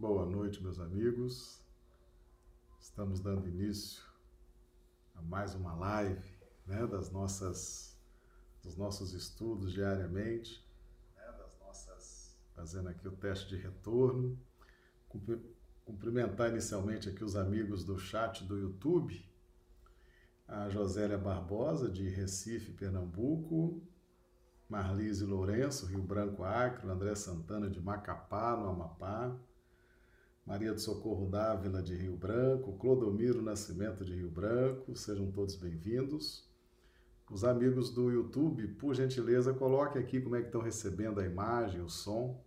[0.00, 1.60] Boa noite, meus amigos.
[2.80, 4.02] Estamos dando início
[5.14, 6.26] a mais uma live,
[6.66, 8.00] né, das nossas
[8.62, 10.66] dos nossos estudos diariamente,
[11.14, 14.38] né, das nossas fazendo aqui o teste de retorno.
[15.84, 19.22] Cumprimentar inicialmente aqui os amigos do chat do YouTube,
[20.48, 23.82] a Josélia Barbosa de Recife, Pernambuco,
[24.66, 29.38] Marlise Lourenço, Rio Branco Acre, André Santana de Macapá, no Amapá,
[30.50, 36.44] Maria do Socorro Dávila de Rio Branco, Clodomiro Nascimento de Rio Branco, sejam todos bem-vindos.
[37.30, 41.80] Os amigos do YouTube, por gentileza, coloque aqui como é que estão recebendo a imagem,
[41.80, 42.42] o som,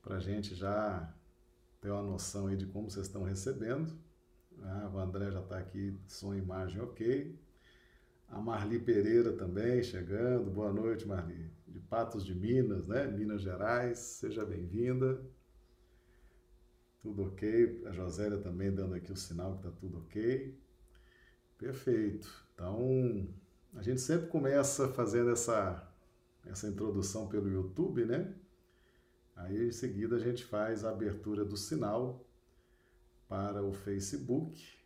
[0.00, 1.12] para a gente já
[1.80, 3.98] ter uma noção aí de como vocês estão recebendo.
[4.62, 7.36] Ah, o André já está aqui, som e imagem ok.
[8.28, 10.52] A Marli Pereira também chegando.
[10.52, 11.50] Boa noite, Marli.
[11.66, 13.08] De Patos de Minas, né?
[13.08, 13.98] Minas Gerais.
[13.98, 15.20] Seja bem-vinda.
[17.02, 17.84] Tudo ok.
[17.86, 20.58] A Josélia também dando aqui o sinal que está tudo ok.
[21.56, 22.46] Perfeito.
[22.54, 23.28] Então,
[23.74, 25.92] a gente sempre começa fazendo essa,
[26.46, 28.34] essa introdução pelo YouTube, né?
[29.36, 32.24] Aí, em seguida, a gente faz a abertura do sinal
[33.28, 34.78] para o Facebook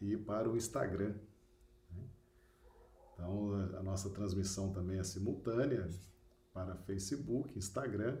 [0.00, 1.14] e para o Instagram.
[3.14, 5.88] Então, a nossa transmissão também é simultânea
[6.52, 8.18] para Facebook, Instagram.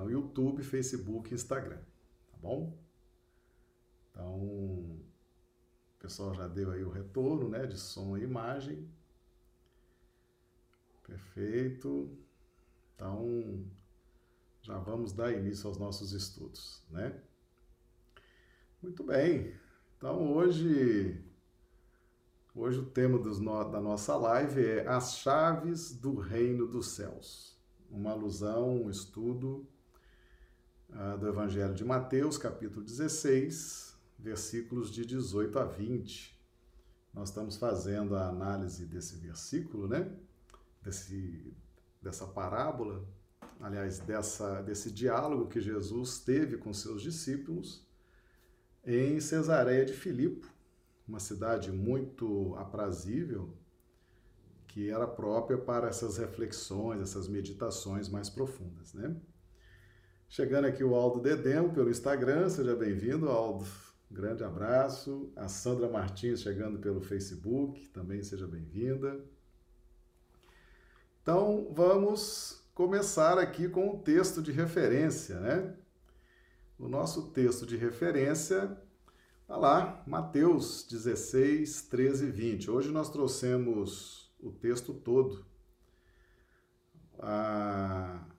[0.00, 2.74] Então, YouTube, Facebook, Instagram, tá bom?
[4.10, 5.04] Então, o
[5.98, 8.88] pessoal já deu aí o retorno, né, de som e imagem.
[11.06, 12.16] Perfeito.
[12.94, 13.62] Então,
[14.62, 17.20] já vamos dar início aos nossos estudos, né?
[18.82, 19.54] Muito bem.
[19.98, 21.22] Então, hoje
[22.54, 27.56] Hoje o tema no, da nossa live é As Chaves do Reino dos Céus.
[27.90, 29.68] Uma alusão, um estudo
[31.18, 36.38] do Evangelho de Mateus, capítulo 16, versículos de 18 a 20.
[37.12, 40.10] Nós estamos fazendo a análise desse versículo, né?
[40.82, 41.54] Desse,
[42.00, 43.04] dessa parábola,
[43.60, 47.86] aliás, dessa, desse diálogo que Jesus teve com seus discípulos
[48.84, 50.48] em Cesareia de Filipe
[51.06, 53.52] uma cidade muito aprazível,
[54.68, 59.16] que era própria para essas reflexões, essas meditações mais profundas, né?
[60.30, 63.66] Chegando aqui o Aldo Dedemo pelo Instagram, seja bem-vindo, Aldo.
[64.08, 65.32] Grande abraço.
[65.34, 69.20] A Sandra Martins chegando pelo Facebook, também seja bem-vinda.
[71.20, 75.74] Então, vamos começar aqui com o texto de referência, né?
[76.78, 78.78] O nosso texto de referência
[79.48, 82.70] Tá lá, Mateus 16, 13 e 20.
[82.70, 85.44] Hoje nós trouxemos o texto todo.
[87.18, 88.29] Ah,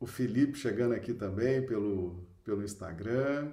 [0.00, 3.52] o Felipe chegando aqui também pelo, pelo Instagram.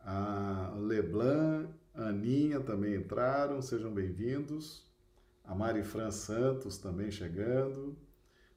[0.00, 4.84] A Leblanc, Aninha também entraram, sejam bem-vindos.
[5.44, 7.96] A Mari Fran Santos também chegando.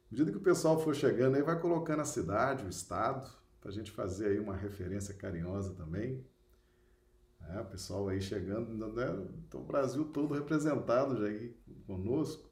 [0.07, 3.29] À medida que o pessoal for chegando aí, vai colocando a cidade, o estado,
[3.61, 6.25] para a gente fazer aí uma referência carinhosa também.
[7.47, 9.27] É, o pessoal aí chegando, né?
[9.47, 12.48] Então, o Brasil todo representado já aqui conosco.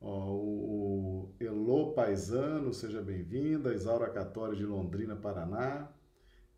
[0.00, 3.74] Ó, o Elô Paisano, seja bem-vinda.
[3.74, 5.92] Isaura Catório de Londrina, Paraná.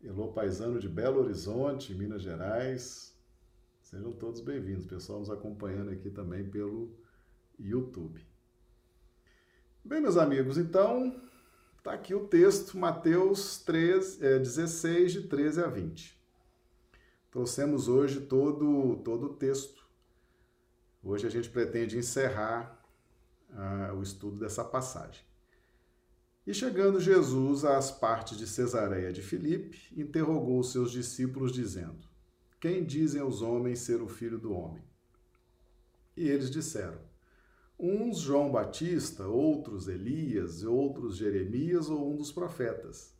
[0.01, 3.13] Elô Paisano de Belo Horizonte, Minas Gerais.
[3.81, 4.85] Sejam todos bem-vindos.
[4.85, 6.97] Pessoal nos acompanhando aqui também pelo
[7.59, 8.25] YouTube.
[9.83, 11.21] Bem, meus amigos, então
[11.83, 16.17] tá aqui o texto, Mateus 3, é, 16, de 13 a 20.
[17.29, 19.85] Trouxemos hoje todo, todo o texto.
[21.03, 22.72] Hoje a gente pretende encerrar
[23.53, 25.23] uh, o estudo dessa passagem.
[26.45, 32.07] E chegando Jesus às partes de Cesareia de Filipe, interrogou os seus discípulos, dizendo:
[32.59, 34.83] Quem dizem os homens ser o filho do homem?
[36.17, 36.99] E eles disseram:
[37.79, 43.13] Uns João Batista, outros Elias, outros Jeremias ou um dos profetas.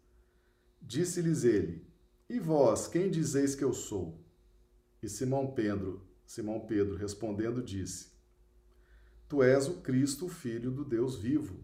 [0.82, 1.94] Disse-lhes ele:
[2.30, 4.18] e vós, quem dizeis que eu sou?
[5.02, 8.13] E Simão Pedro, Simão Pedro respondendo disse:
[9.28, 11.64] Tu és o Cristo, filho do Deus vivo.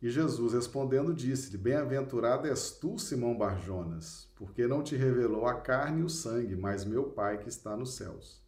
[0.00, 6.00] E Jesus respondendo disse-lhe: Bem-aventurado és tu, Simão Barjonas, porque não te revelou a carne
[6.00, 8.40] e o sangue, mas meu Pai que está nos céus.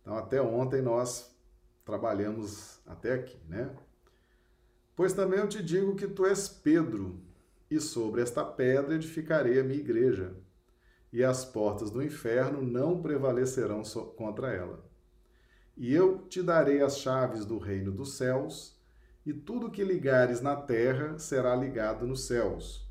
[0.00, 1.34] Então, até ontem nós
[1.84, 3.74] trabalhamos até aqui, né?
[4.94, 7.20] Pois também eu te digo que tu és Pedro,
[7.70, 10.34] e sobre esta pedra edificarei a minha igreja,
[11.12, 13.82] e as portas do inferno não prevalecerão
[14.16, 14.89] contra ela.
[15.80, 18.76] E eu te darei as chaves do reino dos céus,
[19.24, 22.86] e tudo que ligares na terra será ligado nos céus,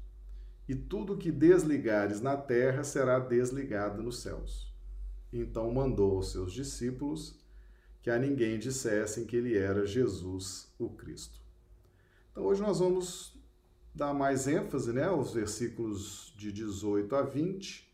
[0.68, 4.74] e tudo que desligares na terra será desligado nos céus.
[5.32, 7.40] Então mandou aos seus discípulos
[8.02, 11.40] que a ninguém dissessem que ele era Jesus o Cristo.
[12.32, 13.40] Então hoje nós vamos
[13.94, 17.88] dar mais ênfase né, aos versículos de 18 a 20,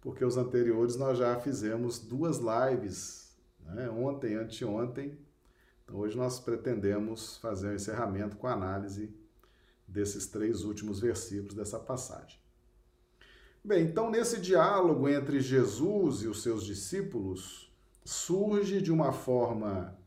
[0.00, 3.27] porque os anteriores nós já fizemos duas lives,
[3.68, 5.18] né, ontem anteontem.
[5.84, 9.14] Então hoje nós pretendemos fazer o um encerramento com a análise
[9.86, 12.38] desses três últimos versículos dessa passagem.
[13.64, 17.72] Bem, então nesse diálogo entre Jesus e os seus discípulos,
[18.04, 19.98] surge de uma forma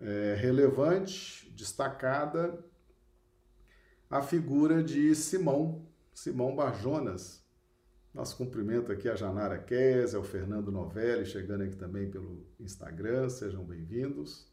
[0.00, 2.62] é, relevante, destacada,
[4.10, 7.45] a figura de Simão, Simão Barjonas.
[8.16, 13.62] Nosso cumprimento aqui a Janara Kézia, ao Fernando Novelli, chegando aqui também pelo Instagram, sejam
[13.62, 14.50] bem-vindos.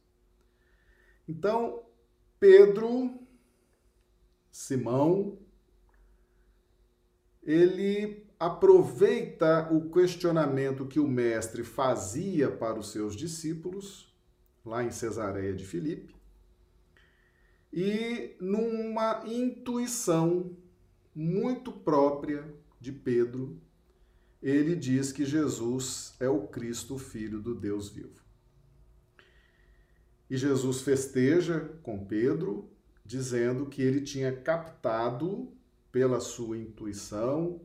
[1.26, 1.82] Então,
[2.38, 3.18] Pedro,
[4.52, 5.40] Simão,
[7.42, 14.14] ele aproveita o questionamento que o mestre fazia para os seus discípulos,
[14.66, 16.14] lá em Cesareia de Filipe,
[17.72, 20.52] e numa intuição
[21.16, 23.58] muito própria de Pedro,
[24.42, 28.22] ele diz que Jesus é o Cristo, filho do Deus vivo.
[30.30, 32.70] E Jesus festeja com Pedro,
[33.06, 35.50] dizendo que ele tinha captado
[35.94, 37.62] pela sua intuição,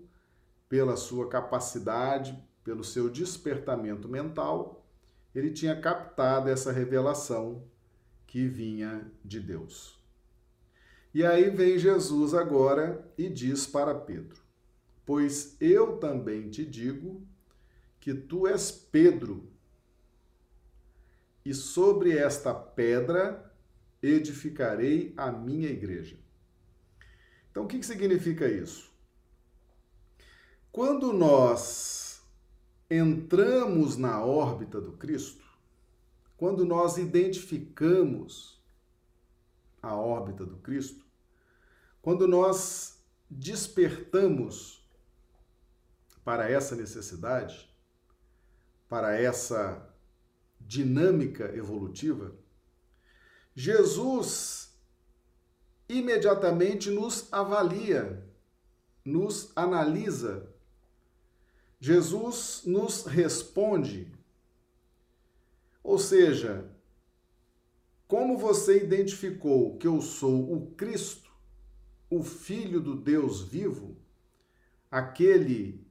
[0.69, 4.87] pela sua capacidade, pelo seu despertamento mental,
[5.35, 7.65] ele tinha captado essa revelação
[8.25, 9.99] que vinha de Deus.
[11.13, 14.48] E aí vem Jesus agora e diz para Pedro:
[15.09, 17.27] Pois eu também te digo
[17.99, 19.51] que tu és Pedro,
[21.43, 23.51] e sobre esta pedra
[24.03, 26.19] edificarei a minha igreja.
[27.51, 28.93] Então, o que significa isso?
[30.71, 32.21] Quando nós
[32.91, 35.43] entramos na órbita do Cristo,
[36.37, 38.63] quando nós identificamos
[39.81, 41.03] a órbita do Cristo,
[42.03, 44.78] quando nós despertamos
[46.29, 47.75] para essa necessidade,
[48.87, 49.91] para essa
[50.61, 52.37] dinâmica evolutiva,
[53.55, 54.79] Jesus
[55.89, 58.23] imediatamente nos avalia,
[59.03, 60.47] nos analisa.
[61.81, 64.13] Jesus nos responde.
[65.83, 66.71] Ou seja,
[68.07, 71.33] como você identificou que eu sou o Cristo,
[72.11, 73.97] o Filho do Deus vivo,
[74.91, 75.88] aquele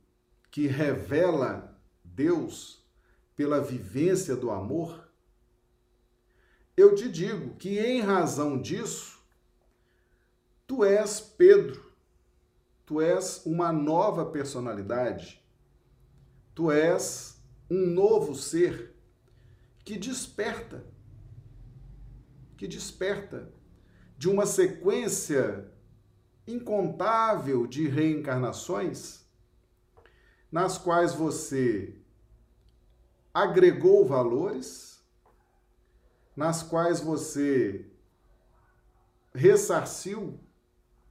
[0.50, 2.86] que revela Deus
[3.36, 5.10] pela vivência do amor?
[6.76, 9.20] Eu te digo que, em razão disso,
[10.66, 11.92] tu és Pedro,
[12.86, 15.44] tu és uma nova personalidade,
[16.54, 18.96] tu és um novo ser
[19.84, 20.86] que desperta
[22.58, 23.54] que desperta
[24.18, 25.72] de uma sequência
[26.48, 29.27] incontável de reencarnações
[30.52, 31.96] nas quais você
[33.34, 35.04] agregou valores,
[36.36, 37.86] nas quais você
[39.34, 40.40] ressarciu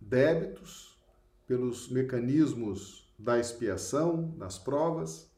[0.01, 0.99] débitos
[1.47, 5.31] pelos mecanismos da expiação, das provas,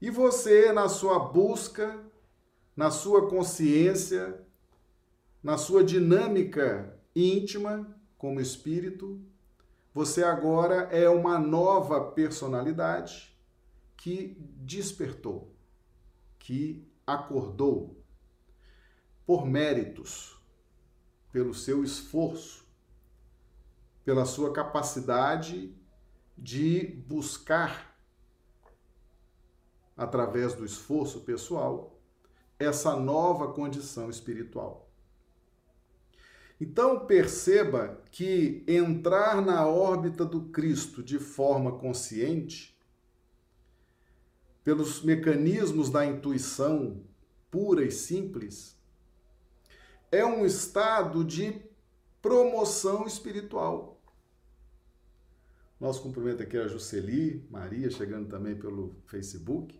[0.00, 2.04] e você, na sua busca,
[2.76, 4.40] na sua consciência,
[5.42, 9.20] na sua dinâmica íntima como espírito,
[9.98, 13.36] você agora é uma nova personalidade
[13.96, 15.52] que despertou,
[16.38, 18.00] que acordou
[19.26, 20.40] por méritos,
[21.32, 22.64] pelo seu esforço,
[24.04, 25.76] pela sua capacidade
[26.36, 27.98] de buscar,
[29.96, 32.00] através do esforço pessoal,
[32.56, 34.87] essa nova condição espiritual.
[36.60, 42.76] Então perceba que entrar na órbita do Cristo de forma consciente,
[44.64, 47.00] pelos mecanismos da intuição
[47.50, 48.76] pura e simples,
[50.10, 51.62] é um estado de
[52.20, 54.00] promoção espiritual.
[55.80, 59.78] Nosso cumprimento aqui é a Juceli, Maria, chegando também pelo Facebook.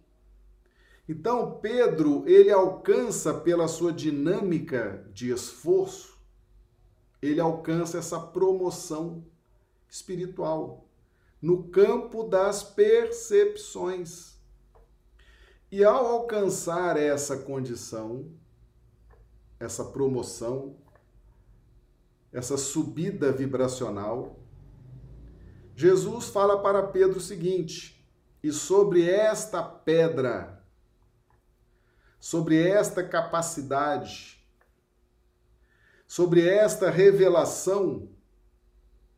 [1.09, 6.18] Então, Pedro, ele alcança pela sua dinâmica de esforço,
[7.21, 9.25] ele alcança essa promoção
[9.89, 10.89] espiritual
[11.41, 14.37] no campo das percepções.
[15.71, 18.31] E ao alcançar essa condição,
[19.61, 20.77] essa promoção,
[22.33, 24.39] essa subida vibracional,
[25.77, 28.05] Jesus fala para Pedro o seguinte:
[28.43, 30.65] e sobre esta pedra,
[32.19, 34.38] sobre esta capacidade,
[36.09, 38.09] sobre esta revelação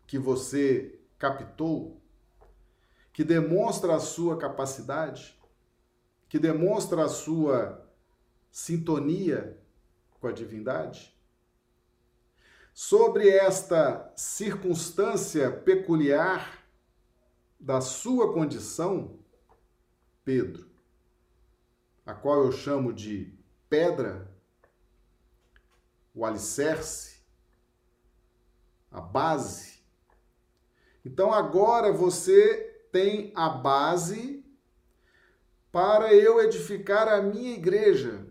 [0.08, 2.02] que você captou,
[3.12, 5.40] que demonstra a sua capacidade,
[6.28, 7.88] que demonstra a sua
[8.50, 9.56] sintonia
[10.20, 11.16] com a divindade,
[12.74, 16.66] sobre esta circunstância peculiar
[17.58, 19.18] da sua condição,
[20.24, 20.68] Pedro,
[22.04, 23.32] a qual eu chamo de
[23.68, 24.29] pedra,
[26.14, 27.20] o alicerce,
[28.90, 29.80] a base.
[31.04, 34.44] Então agora você tem a base
[35.70, 38.26] para eu edificar a minha igreja.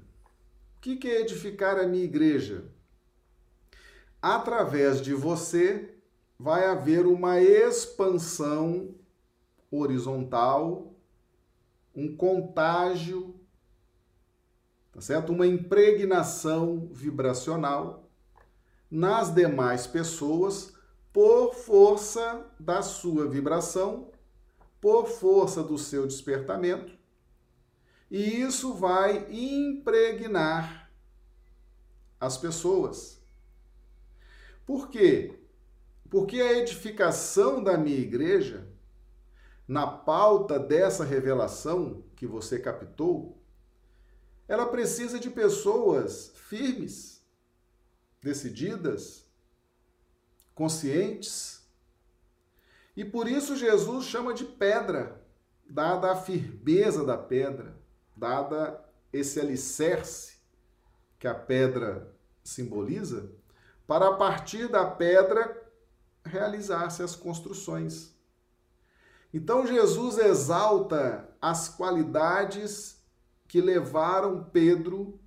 [0.77, 2.65] O que é edificar a minha igreja?
[4.21, 5.95] Através de você
[6.37, 8.95] vai haver uma expansão
[9.71, 10.93] horizontal,
[11.95, 13.38] um contágio,
[14.99, 15.31] tá certo?
[15.31, 18.11] Uma impregnação vibracional
[18.91, 20.73] nas demais pessoas
[21.13, 24.11] por força da sua vibração,
[24.81, 26.91] por força do seu despertamento.
[28.11, 30.91] E isso vai impregnar
[32.19, 33.21] as pessoas.
[34.65, 35.39] Por quê?
[36.09, 38.67] Porque a edificação da minha igreja
[39.65, 43.38] na pauta dessa revelação que você captou,
[44.49, 47.23] ela precisa de pessoas firmes,
[48.19, 49.23] decididas,
[50.55, 51.63] conscientes.
[52.97, 55.23] E por isso Jesus chama de pedra,
[55.69, 57.77] dada a firmeza da pedra,
[58.17, 60.39] dada esse alicerce
[61.19, 62.11] que a pedra
[62.43, 63.31] simboliza,
[63.85, 65.71] para a partir da pedra
[66.25, 68.15] realizar-se as construções.
[69.31, 72.98] Então Jesus exalta as qualidades
[73.49, 75.19] que levaram Pedro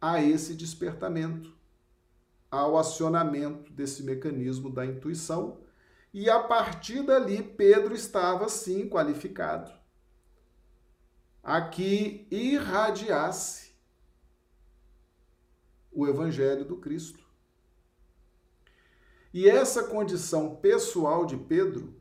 [0.00, 1.54] a esse despertamento,
[2.50, 5.60] ao acionamento desse mecanismo da intuição,
[6.14, 9.70] e a partir dali Pedro estava sim qualificado
[11.42, 13.74] a que irradiasse
[15.92, 17.22] o evangelho do Cristo.
[19.32, 21.94] E essa condição pessoal de Pedro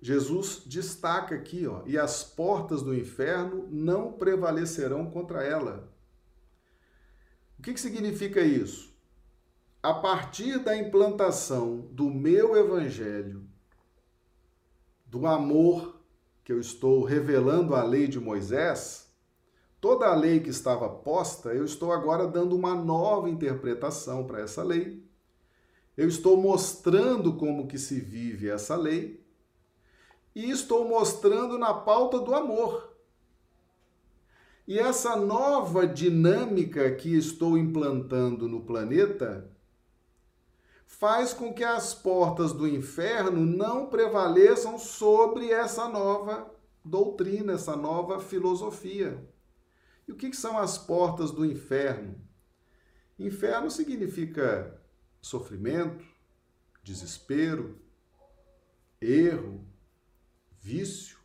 [0.00, 5.92] Jesus destaca aqui, ó, e as portas do inferno não prevalecerão contra ela.
[7.58, 8.96] O que, que significa isso?
[9.82, 13.44] A partir da implantação do meu evangelho,
[15.04, 16.00] do amor
[16.44, 19.12] que eu estou revelando a lei de Moisés,
[19.80, 24.62] toda a lei que estava posta, eu estou agora dando uma nova interpretação para essa
[24.62, 25.02] lei.
[25.96, 29.27] Eu estou mostrando como que se vive essa lei
[30.38, 32.96] e estou mostrando na pauta do amor.
[34.68, 39.50] E essa nova dinâmica que estou implantando no planeta
[40.86, 46.48] faz com que as portas do inferno não prevaleçam sobre essa nova
[46.84, 49.28] doutrina, essa nova filosofia.
[50.06, 52.14] E o que são as portas do inferno?
[53.18, 54.80] Inferno significa
[55.20, 56.04] sofrimento,
[56.84, 57.76] desespero,
[59.00, 59.67] erro,
[60.68, 61.16] vício.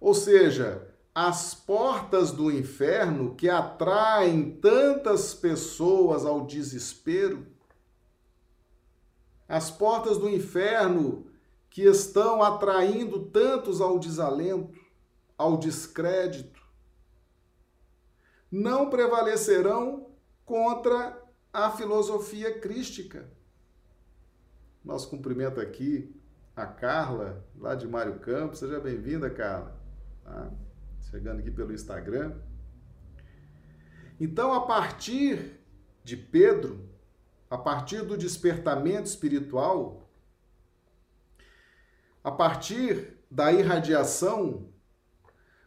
[0.00, 7.46] Ou seja, as portas do inferno que atraem tantas pessoas ao desespero,
[9.48, 11.26] as portas do inferno
[11.68, 14.78] que estão atraindo tantos ao desalento,
[15.38, 16.60] ao descrédito,
[18.50, 20.10] não prevalecerão
[20.44, 23.30] contra a filosofia crística.
[24.84, 26.19] Nosso cumprimento aqui
[26.54, 28.58] a Carla, lá de Mário Campos.
[28.58, 29.78] Seja bem-vinda, Carla.
[30.24, 30.50] Tá?
[31.10, 32.34] Chegando aqui pelo Instagram.
[34.20, 35.60] Então, a partir
[36.04, 36.88] de Pedro,
[37.48, 40.10] a partir do despertamento espiritual,
[42.22, 44.68] a partir da irradiação,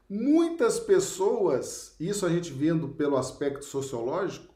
[0.08, 4.54] muitas pessoas, isso a gente vendo pelo aspecto sociológico,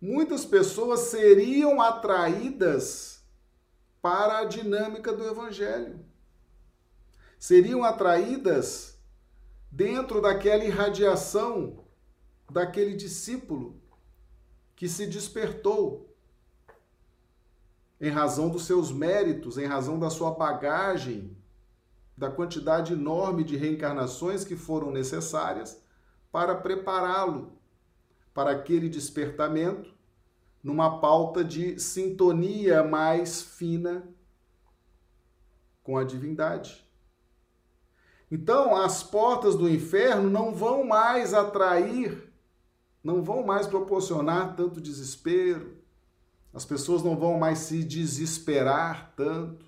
[0.00, 3.11] muitas pessoas seriam atraídas
[4.02, 6.04] para a dinâmica do Evangelho.
[7.38, 8.98] Seriam atraídas
[9.70, 11.82] dentro daquela irradiação
[12.50, 13.80] daquele discípulo
[14.76, 16.14] que se despertou
[18.00, 21.36] em razão dos seus méritos, em razão da sua bagagem,
[22.16, 25.80] da quantidade enorme de reencarnações que foram necessárias
[26.30, 27.58] para prepará-lo
[28.34, 29.91] para aquele despertamento,
[30.62, 34.08] numa pauta de sintonia mais fina
[35.82, 36.86] com a divindade.
[38.30, 42.32] Então, as portas do inferno não vão mais atrair,
[43.02, 45.76] não vão mais proporcionar tanto desespero,
[46.54, 49.66] as pessoas não vão mais se desesperar tanto,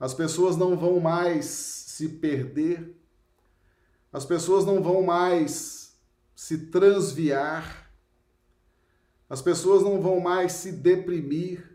[0.00, 2.96] as pessoas não vão mais se perder,
[4.12, 5.96] as pessoas não vão mais
[6.34, 7.81] se transviar,
[9.32, 11.74] as pessoas não vão mais se deprimir,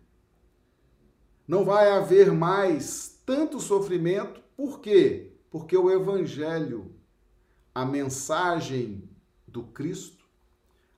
[1.47, 5.31] não vai haver mais tanto sofrimento, por quê?
[5.49, 6.93] Porque o Evangelho,
[7.73, 9.09] a mensagem
[9.47, 10.23] do Cristo,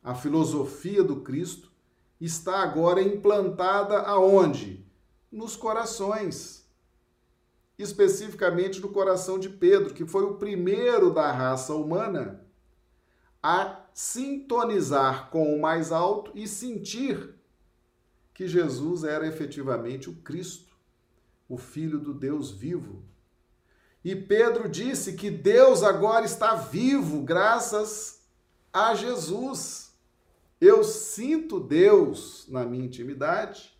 [0.03, 1.71] a filosofia do Cristo,
[2.19, 4.85] está agora implantada aonde?
[5.31, 6.69] Nos corações.
[7.77, 12.45] Especificamente no coração de Pedro, que foi o primeiro da raça humana
[13.41, 17.35] a sintonizar com o mais alto e sentir
[18.33, 20.73] que Jesus era efetivamente o Cristo,
[21.49, 23.03] o Filho do Deus vivo.
[24.01, 28.25] E Pedro disse que Deus agora está vivo graças
[28.71, 29.93] a Jesus.
[30.61, 33.77] Eu sinto Deus na minha intimidade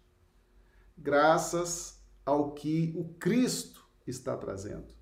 [0.98, 4.94] graças ao que o Cristo está trazendo.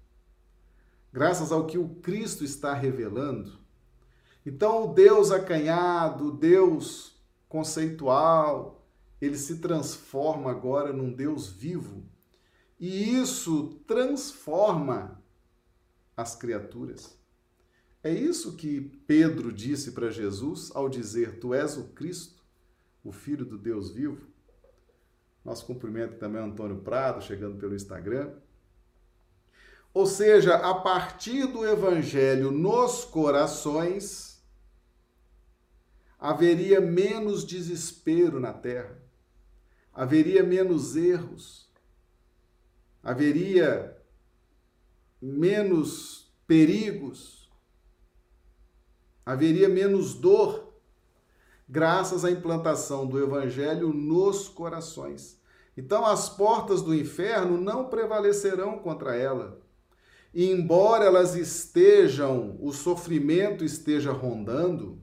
[1.11, 3.65] Graças ao que o Cristo está revelando.
[4.47, 8.87] Então, o Deus acanhado, o Deus conceitual,
[9.19, 12.05] ele se transforma agora num Deus vivo.
[12.79, 15.21] E isso transforma
[16.15, 17.19] as criaturas.
[18.01, 22.41] É isso que Pedro disse para Jesus ao dizer: Tu és o Cristo,
[23.03, 24.27] o Filho do Deus vivo.
[25.43, 28.31] Nosso cumprimento também ao Antônio Prado, chegando pelo Instagram.
[29.93, 34.36] Ou seja, a partir do Evangelho nos corações,
[36.19, 38.97] haveria menos desespero na terra,
[39.93, 41.69] haveria menos erros,
[43.03, 43.95] haveria
[45.21, 47.51] menos perigos,
[49.25, 50.73] haveria menos dor,
[51.67, 55.39] graças à implantação do Evangelho nos corações.
[55.75, 59.61] Então, as portas do inferno não prevalecerão contra ela.
[60.33, 64.99] E embora elas estejam, o sofrimento esteja rondando,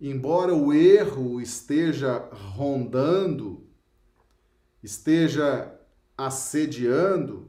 [0.00, 3.66] embora o erro esteja rondando,
[4.82, 5.74] esteja
[6.16, 7.48] assediando,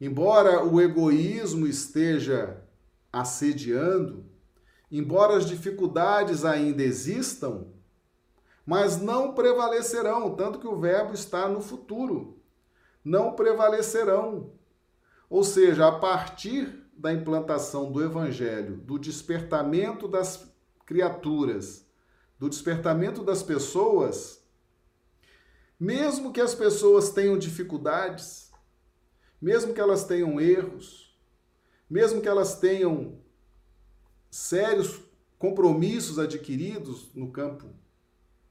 [0.00, 2.62] embora o egoísmo esteja
[3.12, 4.24] assediando,
[4.90, 7.66] embora as dificuldades ainda existam,
[8.64, 12.38] mas não prevalecerão, tanto que o verbo está no futuro.
[13.04, 14.52] Não prevalecerão.
[15.28, 20.49] Ou seja, a partir da implantação do evangelho, do despertamento das
[20.90, 21.86] criaturas,
[22.36, 24.44] do despertamento das pessoas,
[25.78, 28.50] mesmo que as pessoas tenham dificuldades,
[29.40, 31.16] mesmo que elas tenham erros,
[31.88, 33.20] mesmo que elas tenham
[34.28, 35.00] sérios
[35.38, 37.72] compromissos adquiridos no campo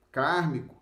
[0.09, 0.81] kármico,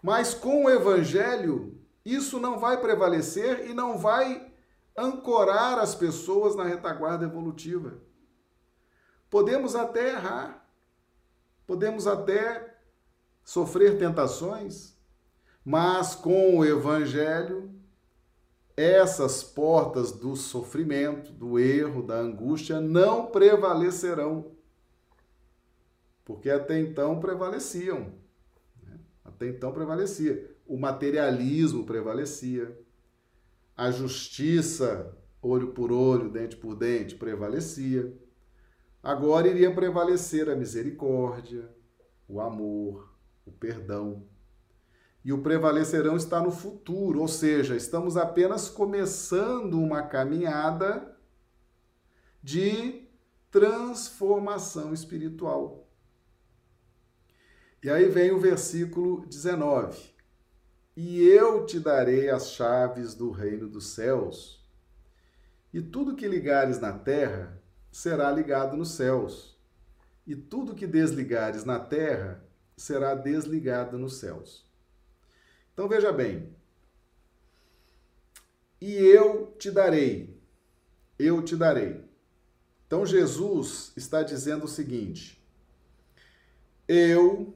[0.00, 4.48] mas com o evangelho isso não vai prevalecer e não vai
[4.96, 8.11] ancorar as pessoas na retaguarda evolutiva.
[9.32, 10.62] Podemos até errar,
[11.66, 12.76] podemos até
[13.42, 14.94] sofrer tentações,
[15.64, 17.70] mas com o Evangelho,
[18.76, 24.52] essas portas do sofrimento, do erro, da angústia não prevalecerão.
[26.26, 28.12] Porque até então prevaleciam.
[28.82, 29.00] Né?
[29.24, 30.54] Até então prevalecia.
[30.66, 32.78] O materialismo prevalecia.
[33.74, 38.12] A justiça, olho por olho, dente por dente, prevalecia.
[39.02, 41.68] Agora iria prevalecer a misericórdia,
[42.28, 43.12] o amor,
[43.44, 44.24] o perdão.
[45.24, 51.16] E o prevalecerão está no futuro, ou seja, estamos apenas começando uma caminhada
[52.42, 53.08] de
[53.50, 55.88] transformação espiritual.
[57.82, 60.14] E aí vem o versículo 19:
[60.96, 64.64] E eu te darei as chaves do reino dos céus,
[65.72, 67.61] e tudo que ligares na terra
[67.92, 69.54] será ligado nos céus,
[70.26, 72.42] e tudo que desligares na terra
[72.76, 74.64] será desligado nos céus.
[75.74, 76.56] Então veja bem.
[78.80, 80.40] E eu te darei.
[81.18, 82.04] Eu te darei.
[82.86, 85.42] Então Jesus está dizendo o seguinte:
[86.88, 87.54] Eu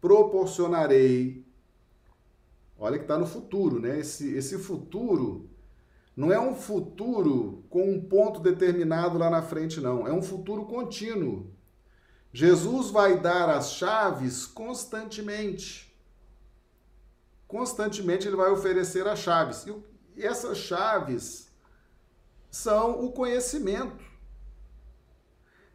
[0.00, 1.44] proporcionarei.
[2.78, 3.98] Olha que está no futuro, né?
[4.00, 5.48] Esse, esse futuro
[6.16, 10.06] não é um futuro com um ponto determinado lá na frente, não.
[10.06, 11.52] É um futuro contínuo.
[12.32, 15.92] Jesus vai dar as chaves constantemente.
[17.48, 19.66] Constantemente ele vai oferecer as chaves.
[20.16, 21.48] E essas chaves
[22.50, 24.04] são o conhecimento.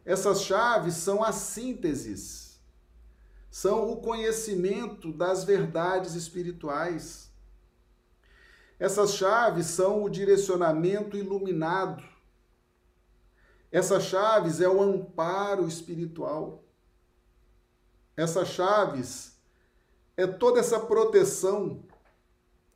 [0.04, 2.58] Essas chaves são as sínteses.
[3.50, 7.29] São o conhecimento das verdades espirituais.
[8.80, 12.02] Essas chaves são o direcionamento iluminado
[13.70, 16.64] essas chaves é o amparo espiritual.
[18.16, 19.38] Essas chaves
[20.16, 21.84] é toda essa proteção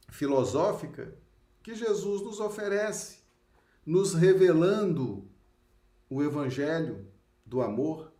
[0.09, 1.13] filosófica
[1.63, 3.19] que Jesus nos oferece,
[3.85, 5.29] nos revelando
[6.09, 7.07] o evangelho
[7.45, 8.13] do amor.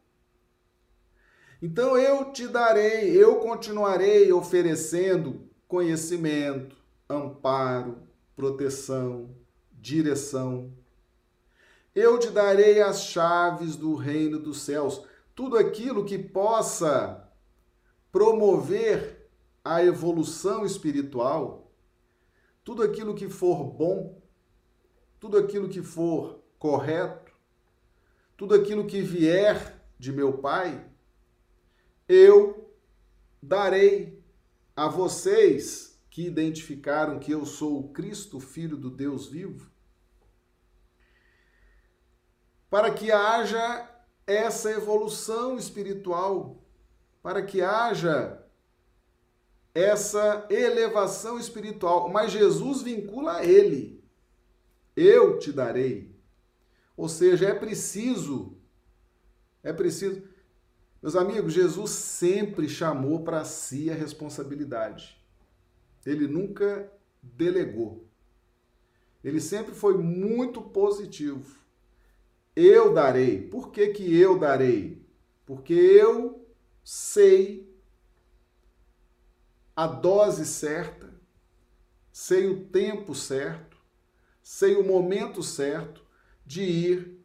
[1.63, 6.77] Então eu te darei, eu continuarei oferecendo conhecimento,
[7.09, 8.03] amparo,
[8.37, 9.31] proteção,
[9.73, 10.73] direção
[11.95, 15.07] eu te darei as chaves do reino dos céus.
[15.35, 17.31] Tudo aquilo que possa
[18.11, 19.31] promover
[19.65, 21.73] a evolução espiritual,
[22.65, 24.21] tudo aquilo que for bom,
[25.21, 27.33] tudo aquilo que for correto,
[28.37, 30.85] tudo aquilo que vier de meu Pai,
[32.09, 32.71] eu
[33.41, 34.21] darei
[34.75, 39.75] a vocês que identificaram que eu sou o Cristo, Filho do Deus vivo
[42.75, 43.89] para que haja
[44.27, 46.61] essa evolução espiritual,
[47.23, 48.45] para que haja
[49.73, 52.09] essa elevação espiritual.
[52.09, 54.03] Mas Jesus vincula a ele.
[54.97, 56.19] Eu te darei.
[56.97, 58.59] Ou seja, é preciso,
[59.63, 60.29] é preciso.
[61.01, 65.24] Meus amigos, Jesus sempre chamou para si a responsabilidade.
[66.05, 66.91] Ele nunca
[67.23, 68.07] delegou.
[69.23, 71.59] Ele sempre foi muito positivo.
[72.55, 73.41] Eu darei.
[73.41, 75.03] Por que, que eu darei?
[75.47, 76.47] Porque eu
[76.85, 77.75] sei
[79.75, 81.13] a dose certa,
[82.13, 83.77] sei o tempo certo,
[84.43, 86.05] sei o momento certo
[86.47, 87.25] de ir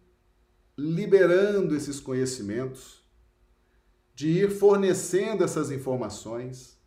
[0.77, 3.03] liberando esses conhecimentos,
[4.15, 6.78] de ir fornecendo essas informações,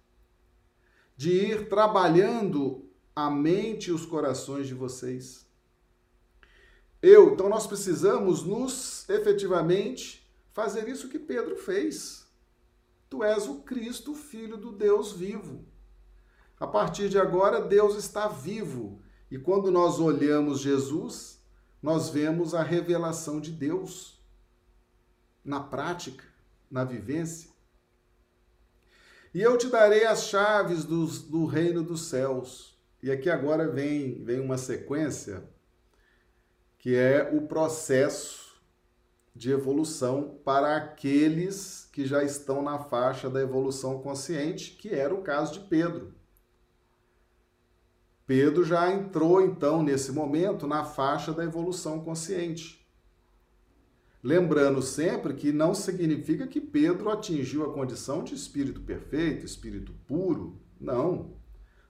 [1.17, 5.47] de ir trabalhando a mente e os corações de vocês.
[7.01, 12.27] Eu, então nós precisamos nos efetivamente fazer isso que Pedro fez.
[13.11, 15.65] Tu és o Cristo, filho do Deus vivo.
[16.59, 19.03] A partir de agora, Deus está vivo.
[19.31, 21.43] E quando nós olhamos Jesus,
[21.83, 24.23] nós vemos a revelação de Deus
[25.45, 26.25] na prática,
[26.71, 27.51] na vivência.
[29.35, 32.79] E eu te darei as chaves do, do reino dos céus.
[33.03, 35.43] E aqui agora vem, vem uma sequência
[36.79, 38.61] que é o processo
[39.35, 45.23] de evolução para aqueles que já estão na faixa da evolução consciente, que era o
[45.23, 46.13] caso de Pedro.
[48.27, 52.82] Pedro já entrou então nesse momento na faixa da evolução consciente.
[54.23, 60.61] Lembrando sempre que não significa que Pedro atingiu a condição de espírito perfeito, espírito puro.
[60.81, 61.35] Não.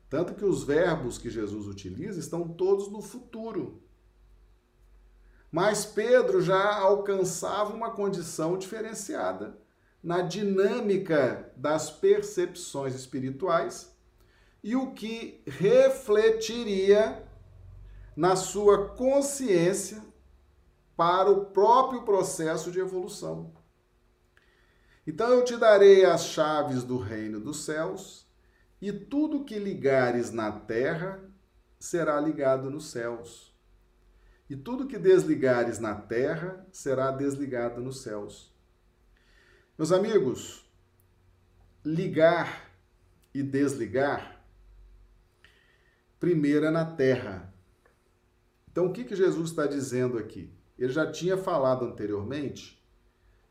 [0.08, 3.82] Tanto que os verbos que Jesus utiliza estão todos no futuro.
[5.50, 9.58] Mas Pedro já alcançava uma condição diferenciada
[10.02, 13.94] na dinâmica das percepções espirituais
[14.64, 17.22] e o que refletiria
[18.16, 20.02] na sua consciência
[20.96, 23.52] para o próprio processo de evolução.
[25.07, 28.26] Então eu te darei as chaves do reino dos céus,
[28.81, 31.22] e tudo que ligares na terra
[31.78, 33.52] será ligado nos céus
[34.52, 38.52] e tudo que desligares na terra será desligado nos céus.
[39.78, 40.70] Meus amigos,
[41.83, 42.70] ligar
[43.33, 44.44] e desligar,
[46.20, 47.50] primeiro é na terra.
[48.70, 50.52] Então, o que, que Jesus está dizendo aqui?
[50.82, 52.82] Ele já tinha falado anteriormente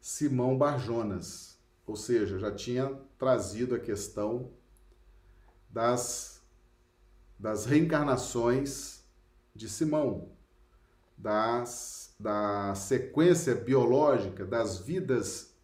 [0.01, 4.51] Simão Barjonas, ou seja, já tinha trazido a questão
[5.69, 6.41] das,
[7.39, 9.05] das reencarnações
[9.55, 10.27] de Simão
[11.17, 15.55] das, da sequência biológica, das vidas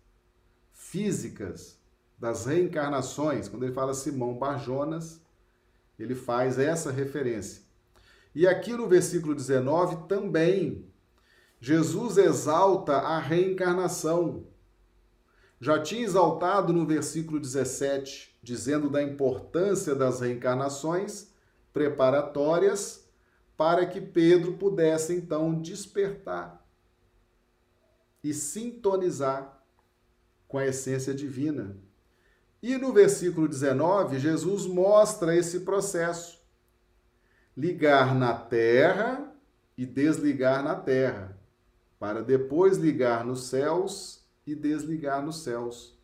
[0.72, 1.78] físicas,
[2.18, 3.50] das reencarnações.
[3.50, 5.20] Quando ele fala Simão Barjonas,
[6.00, 7.62] ele faz essa referência.
[8.34, 10.88] E aqui no versículo 19 também,
[11.60, 14.46] Jesus exalta a reencarnação.
[15.60, 21.32] Já tinha exaltado no versículo 17, dizendo da importância das reencarnações
[21.74, 23.08] preparatórias
[23.56, 26.64] para que Pedro pudesse então despertar
[28.24, 29.64] e sintonizar
[30.48, 31.76] com a essência divina.
[32.62, 36.40] E no versículo 19, Jesus mostra esse processo:
[37.56, 39.34] ligar na terra
[39.78, 41.37] e desligar na terra,
[42.00, 45.98] para depois ligar nos céus e desligar nos céus.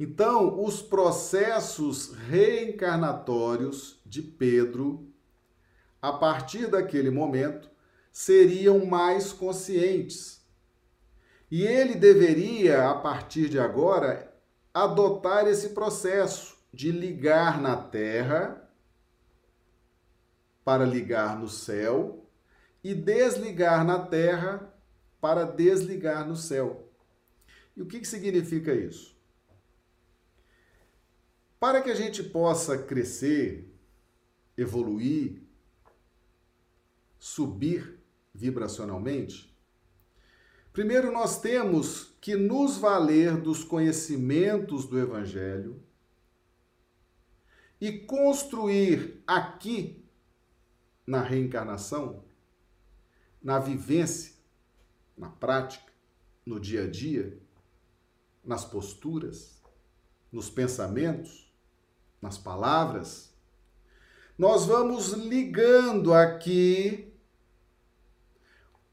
[0.00, 5.06] Então, os processos reencarnatórios de Pedro,
[6.00, 7.70] a partir daquele momento,
[8.10, 10.42] seriam mais conscientes.
[11.50, 14.34] E ele deveria, a partir de agora,
[14.72, 18.68] adotar esse processo de ligar na terra
[20.64, 22.21] para ligar no céu
[22.82, 24.72] e desligar na terra
[25.20, 26.88] para desligar no céu.
[27.76, 29.16] E o que, que significa isso?
[31.60, 33.72] Para que a gente possa crescer,
[34.56, 35.42] evoluir,
[37.18, 38.00] subir
[38.34, 39.56] vibracionalmente,
[40.72, 45.80] primeiro nós temos que nos valer dos conhecimentos do Evangelho
[47.80, 50.04] e construir aqui,
[51.04, 52.24] na reencarnação,
[53.42, 54.34] na vivência,
[55.16, 55.92] na prática,
[56.44, 57.38] no dia a dia,
[58.44, 59.60] nas posturas,
[60.30, 61.52] nos pensamentos,
[62.20, 63.32] nas palavras,
[64.38, 67.12] nós vamos ligando aqui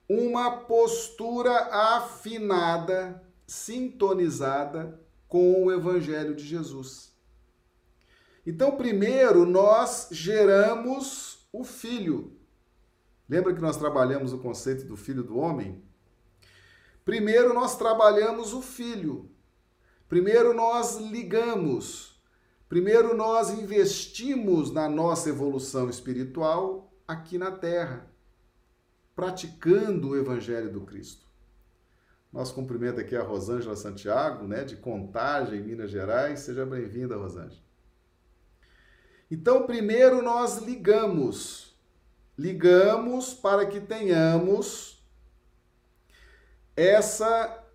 [0.07, 1.51] uma postura
[1.95, 7.13] afinada, sintonizada com o Evangelho de Jesus.
[8.45, 12.38] Então, primeiro, nós geramos o Filho.
[13.29, 15.83] Lembra que nós trabalhamos o conceito do Filho do Homem?
[17.05, 19.29] Primeiro, nós trabalhamos o Filho.
[20.07, 22.09] Primeiro, nós ligamos
[22.69, 28.05] Primeiro, nós investimos na nossa evolução espiritual aqui na Terra,
[29.15, 31.27] praticando o Evangelho do Cristo.
[32.31, 36.41] Nosso cumprimento aqui a Rosângela Santiago, né, de Contagem, Minas Gerais.
[36.41, 37.63] Seja bem-vinda, Rosângela.
[39.31, 41.68] Então, primeiro nós ligamos.
[42.39, 45.04] Ligamos para que tenhamos
[46.73, 47.65] essa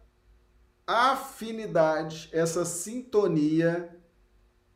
[0.87, 3.95] afinidade, essa sintonia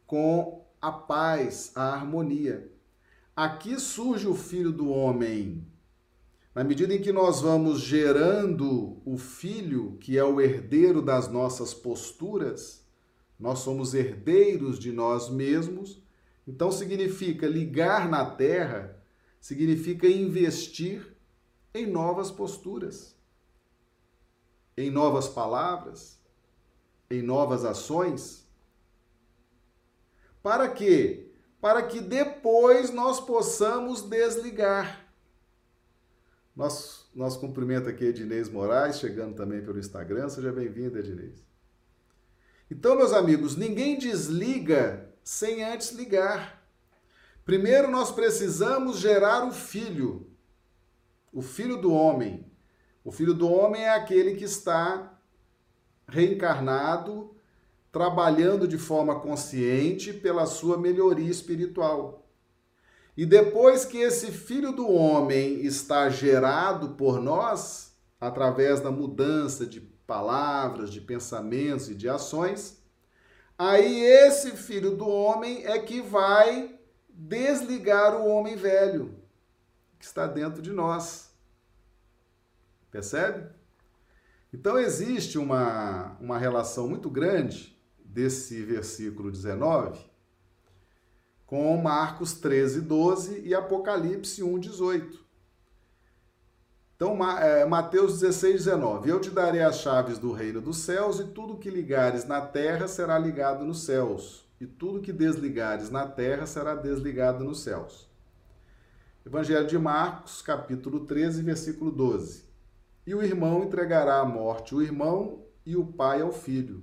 [0.06, 2.70] com a paz, a harmonia.
[3.34, 5.66] Aqui surge o filho do homem.
[6.54, 11.72] Na medida em que nós vamos gerando o filho, que é o herdeiro das nossas
[11.72, 12.86] posturas,
[13.40, 16.02] nós somos herdeiros de nós mesmos.
[16.46, 18.97] Então significa ligar na terra,
[19.40, 21.16] significa investir
[21.74, 23.16] em novas posturas,
[24.76, 26.18] em novas palavras,
[27.10, 28.48] em novas ações
[30.42, 31.30] para quê?
[31.60, 35.06] Para que depois nós possamos desligar.
[36.54, 40.28] Nós, nosso cumprimento aqui, Ednês Moraes, chegando também pelo Instagram.
[40.28, 41.44] Seja bem-vindo, Ednês.
[42.70, 46.57] Então, meus amigos, ninguém desliga sem antes ligar.
[47.48, 50.30] Primeiro, nós precisamos gerar o filho,
[51.32, 52.44] o filho do homem.
[53.02, 55.18] O filho do homem é aquele que está
[56.06, 57.34] reencarnado
[57.90, 62.28] trabalhando de forma consciente pela sua melhoria espiritual.
[63.16, 69.80] E depois que esse filho do homem está gerado por nós, através da mudança de
[69.80, 72.82] palavras, de pensamentos e de ações,
[73.56, 76.77] aí esse filho do homem é que vai
[77.20, 79.12] desligar o homem velho
[79.98, 81.34] que está dentro de nós.
[82.92, 83.48] Percebe?
[84.54, 90.08] Então existe uma, uma relação muito grande desse versículo 19
[91.44, 95.26] com Marcos 13, 12 e Apocalipse 1, 18.
[96.94, 99.08] Então, é, Mateus 16, 19.
[99.08, 102.88] Eu te darei as chaves do reino dos céus, e tudo que ligares na terra
[102.88, 108.08] será ligado nos céus, e tudo que desligares na terra será desligado nos céus.
[109.24, 112.44] Evangelho de Marcos, capítulo 13, versículo 12.
[113.06, 116.82] E o irmão entregará à morte o irmão, e o pai ao filho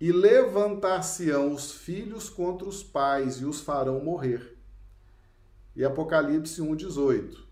[0.00, 4.56] e levantar-se-ão os filhos contra os pais e os farão morrer.
[5.74, 7.44] E Apocalipse 1,18.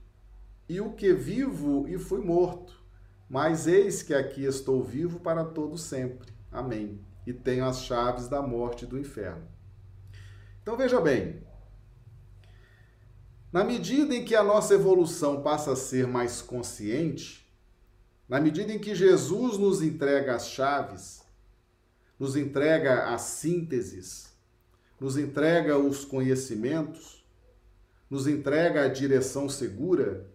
[0.69, 2.83] E o que vivo e fui morto,
[3.29, 6.33] mas eis que aqui estou vivo para todo sempre.
[6.51, 7.01] Amém.
[7.27, 9.47] E tenho as chaves da morte e do inferno.
[10.63, 11.43] Então veja bem,
[13.53, 17.49] na medida em que a nossa evolução passa a ser mais consciente,
[18.29, 21.23] na medida em que Jesus nos entrega as chaves,
[22.19, 24.33] nos entrega as sínteses,
[24.99, 27.25] nos entrega os conhecimentos,
[28.11, 30.27] nos entrega a direção segura,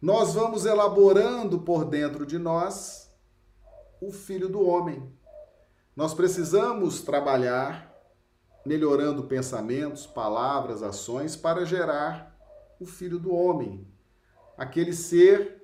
[0.00, 3.10] nós vamos elaborando por dentro de nós
[4.00, 5.02] o Filho do Homem.
[5.98, 7.92] Nós precisamos trabalhar
[8.64, 12.38] melhorando pensamentos, palavras, ações para gerar
[12.78, 13.84] o Filho do Homem,
[14.56, 15.60] aquele ser,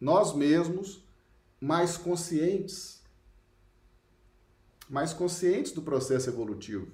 [0.00, 1.04] nós mesmos,
[1.60, 3.02] mais conscientes,
[4.88, 6.92] mais conscientes do processo evolutivo,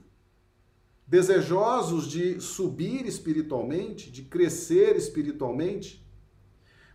[1.07, 6.03] desejosos de subir espiritualmente, de crescer espiritualmente,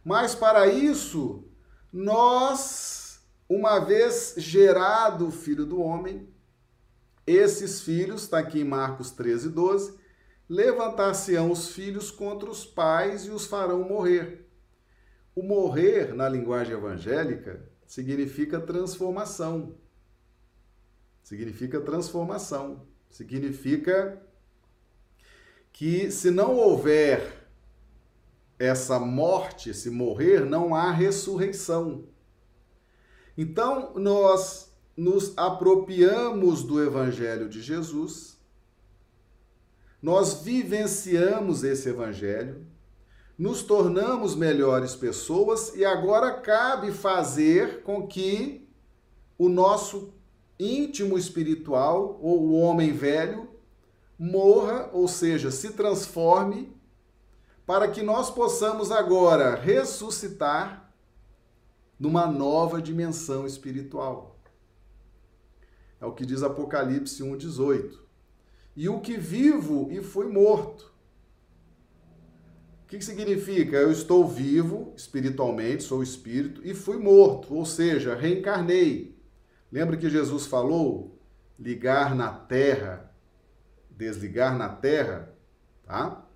[0.04, 1.44] mas para isso,
[1.92, 3.03] nós,
[3.48, 6.28] uma vez gerado o Filho do Homem,
[7.26, 9.98] esses filhos, está aqui em Marcos 13, 12,
[10.50, 14.46] levantar-se-ão os filhos contra os pais e os farão morrer.
[15.36, 19.76] O morrer, na linguagem evangélica, significa transformação.
[21.24, 22.86] Significa transformação.
[23.10, 24.22] Significa
[25.72, 27.48] que se não houver
[28.60, 32.08] essa morte, esse morrer, não há ressurreição.
[33.38, 38.34] Então, nós nos apropriamos do evangelho de Jesus
[40.04, 42.68] nós vivenciamos esse evangelho,
[43.40, 48.68] nos tornamos melhores pessoas e agora cabe fazer com que
[49.38, 50.14] o nosso
[50.60, 53.48] íntimo espiritual ou o homem velho
[54.20, 56.76] morra, ou seja, se transforme,
[57.66, 60.83] para que nós possamos agora ressuscitar
[62.04, 64.38] numa nova dimensão espiritual.
[66.02, 67.98] É o que diz Apocalipse 1,18
[68.76, 70.92] e o que vivo e fui morto.
[72.84, 73.78] O que, significa?
[73.78, 79.18] Eu estou vivo espiritualmente, sou espírito, e fui morto, ou seja, reencarnei.
[79.72, 81.18] Lembra que Jesus falou?
[81.58, 83.10] Ligar na terra,
[83.90, 85.34] desligar na terra,
[85.86, 86.28] tá?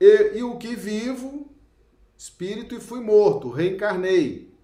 [0.00, 1.51] E, e o que vivo,
[2.22, 4.56] espírito, e fui morto, reencarnei.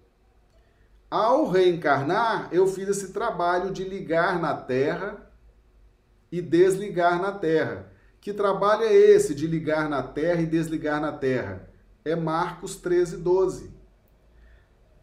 [1.11, 5.29] Ao reencarnar, eu fiz esse trabalho de ligar na terra
[6.31, 7.91] e desligar na terra.
[8.21, 11.69] Que trabalho é esse de ligar na terra e desligar na terra?
[12.05, 13.69] É Marcos 13, 12.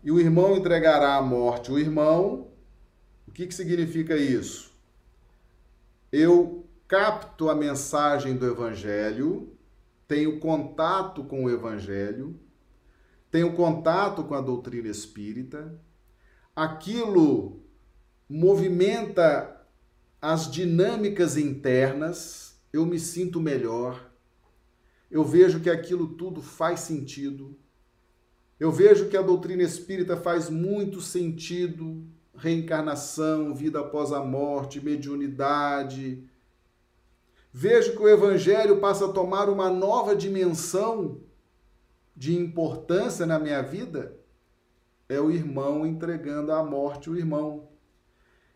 [0.02, 2.48] E o irmão entregará à morte o irmão.
[3.28, 4.72] O que, que significa isso?
[6.10, 9.52] Eu capto a mensagem do Evangelho,
[10.08, 12.45] tenho contato com o Evangelho,
[13.36, 15.78] tenho contato com a doutrina espírita,
[16.54, 17.60] aquilo
[18.26, 19.60] movimenta
[20.22, 24.10] as dinâmicas internas, eu me sinto melhor,
[25.10, 27.54] eu vejo que aquilo tudo faz sentido,
[28.58, 36.24] eu vejo que a doutrina espírita faz muito sentido reencarnação, vida após a morte, mediunidade.
[37.52, 41.25] Vejo que o evangelho passa a tomar uma nova dimensão
[42.16, 44.16] de importância na minha vida.
[45.08, 47.68] É o irmão entregando à morte o irmão.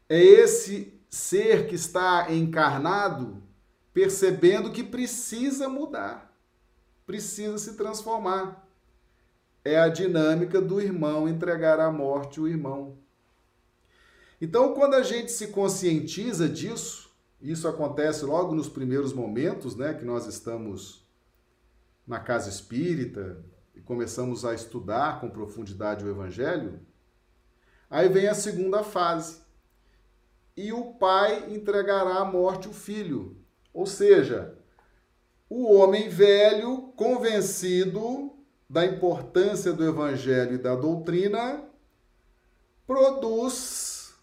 [0.08, 3.42] É esse ser que está encarnado
[3.92, 6.34] percebendo que precisa mudar,
[7.04, 8.66] precisa se transformar.
[9.64, 12.96] É a dinâmica do irmão entregar à morte o irmão.
[14.40, 17.10] Então, quando a gente se conscientiza disso,
[17.42, 21.06] isso acontece logo nos primeiros momentos, né, que nós estamos
[22.06, 23.44] na casa espírita
[23.80, 26.80] e começamos a estudar com profundidade o evangelho,
[27.88, 29.40] aí vem a segunda fase,
[30.54, 33.42] e o pai entregará à morte o filho.
[33.72, 34.58] Ou seja,
[35.48, 38.36] o homem velho, convencido
[38.68, 41.64] da importância do evangelho e da doutrina,
[42.86, 44.14] produz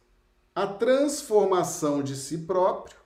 [0.54, 2.98] a transformação de si próprio,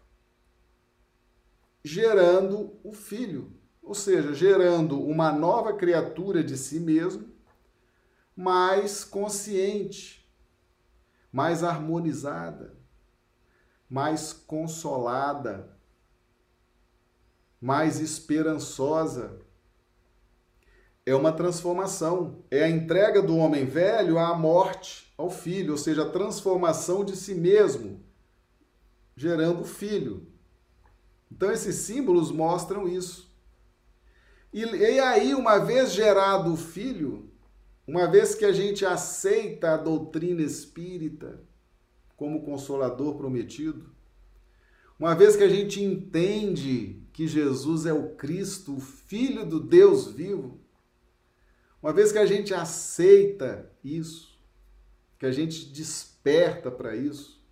[1.83, 3.60] gerando o filho,
[3.91, 7.29] ou seja, gerando uma nova criatura de si mesmo,
[8.35, 10.27] mais consciente,
[11.31, 12.81] mais harmonizada
[13.91, 15.77] mais consolada,
[17.59, 19.37] mais esperançosa.
[21.05, 26.03] É uma transformação, é a entrega do homem velho à morte, ao filho, ou seja,
[26.03, 28.01] a transformação de si mesmo,
[29.13, 30.25] gerando o filho.
[31.29, 33.30] Então, esses símbolos mostram isso.
[34.53, 37.29] E, e aí, uma vez gerado o filho,
[37.87, 41.41] uma vez que a gente aceita a doutrina espírita,
[42.17, 43.89] como consolador prometido,
[44.99, 50.11] uma vez que a gente entende que Jesus é o Cristo, o Filho do Deus
[50.11, 50.59] vivo,
[51.81, 54.39] uma vez que a gente aceita isso,
[55.17, 57.43] que a gente desperta para isso,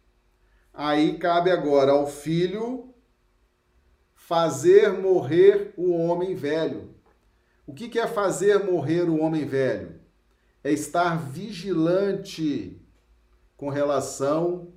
[0.71, 2.93] aí cabe agora ao Filho
[4.29, 6.93] fazer morrer o homem velho.
[7.65, 9.99] O que é fazer morrer o homem velho?
[10.63, 12.79] É estar vigilante
[13.57, 14.71] com relação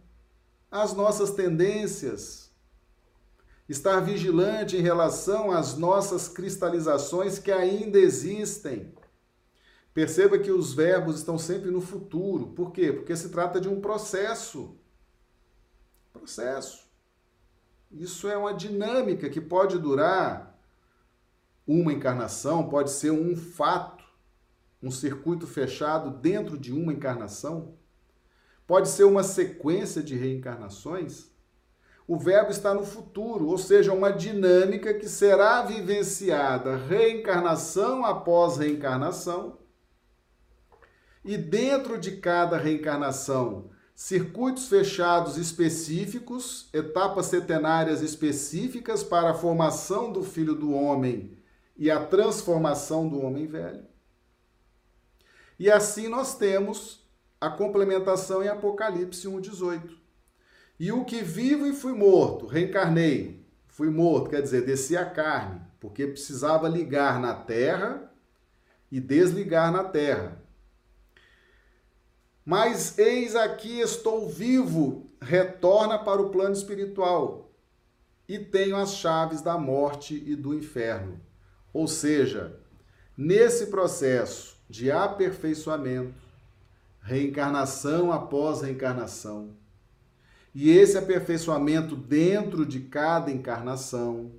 [0.71, 2.51] às nossas tendências,
[3.69, 8.95] estar vigilante em relação às nossas cristalizações que ainda existem.
[9.93, 12.47] Perceba que os verbos estão sempre no futuro.
[12.53, 12.91] Por quê?
[12.91, 14.75] Porque se trata de um processo.
[16.11, 16.91] Processo.
[17.93, 20.59] Isso é uma dinâmica que pode durar
[21.67, 24.03] uma encarnação, pode ser um fato,
[24.83, 27.75] um circuito fechado dentro de uma encarnação,
[28.67, 31.31] pode ser uma sequência de reencarnações.
[32.09, 39.59] O verbo está no futuro, ou seja, uma dinâmica que será vivenciada reencarnação após reencarnação.
[41.25, 50.23] E dentro de cada reencarnação, circuitos fechados específicos, etapas setenárias específicas para a formação do
[50.23, 51.37] filho do homem
[51.77, 53.85] e a transformação do homem velho.
[55.59, 57.07] E assim nós temos
[57.41, 59.97] a complementação em Apocalipse 1:18.
[60.79, 65.61] E o que vivo e fui morto, reencarnei, fui morto, quer dizer, desci a carne,
[65.79, 68.11] porque precisava ligar na terra
[68.91, 70.42] e desligar na terra.
[72.45, 77.53] Mas eis aqui estou vivo, retorna para o plano espiritual
[78.29, 81.21] e tenho as chaves da morte e do inferno.
[81.73, 82.59] Ou seja,
[83.17, 86.15] nesse processo de aperfeiçoamento,
[87.01, 89.51] reencarnação após reencarnação,
[90.55, 94.33] e esse aperfeiçoamento dentro de cada encarnação,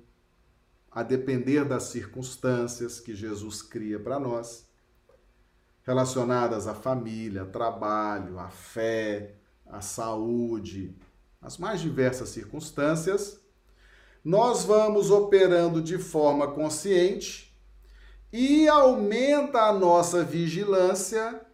[0.90, 4.63] a depender das circunstâncias que Jesus cria para nós,
[5.84, 10.96] relacionadas à família, trabalho, à fé, à saúde,
[11.40, 13.40] as mais diversas circunstâncias,
[14.24, 17.54] nós vamos operando de forma consciente
[18.32, 21.44] e aumenta a nossa vigilância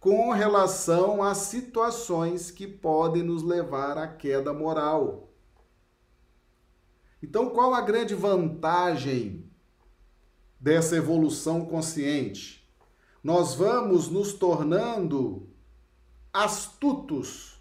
[0.00, 5.30] com relação às situações que podem nos levar à queda moral.
[7.22, 9.44] Então, qual a grande vantagem
[10.58, 12.59] dessa evolução consciente?
[13.22, 15.48] Nós vamos nos tornando
[16.32, 17.60] astutos,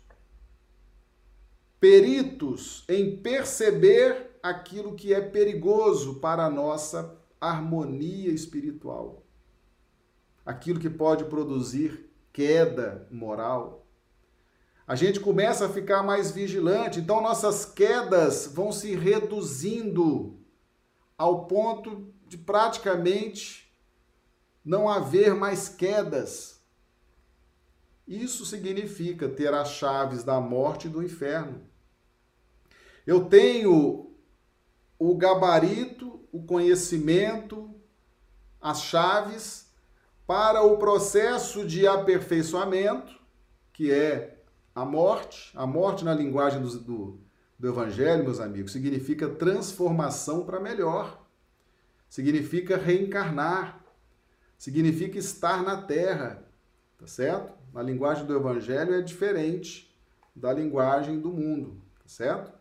[1.79, 9.23] peritos em perceber aquilo que é perigoso para a nossa harmonia espiritual,
[10.45, 13.85] aquilo que pode produzir queda moral.
[14.87, 20.39] A gente começa a ficar mais vigilante, então nossas quedas vão se reduzindo
[21.17, 23.68] ao ponto de praticamente
[24.63, 26.59] não haver mais quedas.
[28.07, 31.61] Isso significa ter as chaves da morte e do inferno.
[33.05, 34.11] Eu tenho
[34.97, 37.73] o gabarito, o conhecimento,
[38.61, 39.69] as chaves
[40.27, 43.19] para o processo de aperfeiçoamento,
[43.73, 44.43] que é
[44.75, 45.51] a morte.
[45.55, 47.19] A morte, na linguagem do, do,
[47.57, 51.25] do Evangelho, meus amigos, significa transformação para melhor,
[52.07, 53.78] significa reencarnar
[54.59, 56.43] significa estar na terra,
[56.97, 57.53] tá certo?
[57.73, 59.97] Na linguagem do evangelho é diferente
[60.35, 62.51] da linguagem do mundo, tá certo?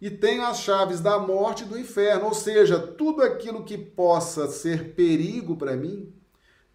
[0.00, 4.48] E tenho as chaves da morte e do inferno, ou seja, tudo aquilo que possa
[4.48, 6.14] ser perigo para mim,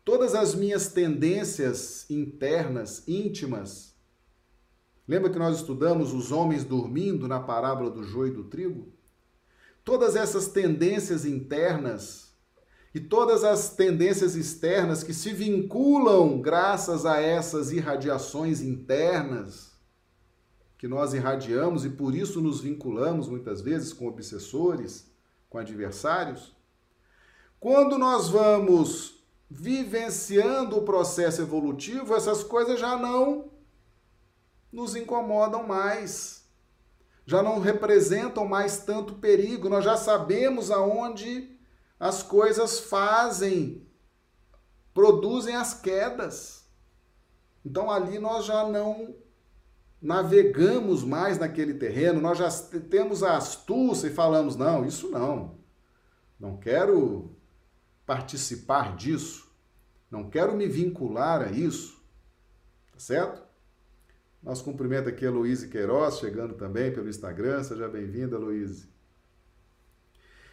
[0.04, 3.96] todas as minhas tendências internas, íntimas.
[5.08, 8.92] Lembra que nós estudamos os homens dormindo na parábola do joio e do trigo?
[9.84, 12.27] Todas essas tendências internas
[12.98, 19.74] e todas as tendências externas que se vinculam graças a essas irradiações internas
[20.80, 25.12] que nós irradiamos e por isso nos vinculamos muitas vezes com obsessores,
[25.48, 26.56] com adversários.
[27.60, 33.52] Quando nós vamos vivenciando o processo evolutivo, essas coisas já não
[34.72, 36.48] nos incomodam mais.
[37.28, 41.57] Já não representam mais tanto perigo, nós já sabemos aonde
[42.00, 43.88] as coisas fazem,
[44.94, 46.66] produzem as quedas.
[47.66, 49.16] Então ali nós já não
[50.02, 52.50] navegamos mais naquele terreno, nós já
[52.90, 55.58] temos a astúcia e falamos: não, isso não,
[56.40, 57.36] não quero
[58.06, 59.52] participar disso,
[60.10, 62.02] não quero me vincular a isso,
[62.92, 63.46] tá certo?
[64.42, 68.88] Nosso cumprimento aqui a Luíse Queiroz, chegando também pelo Instagram, seja bem-vinda, Luíse.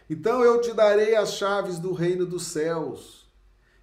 [0.08, 3.24] Então eu te darei as chaves do reino dos céus.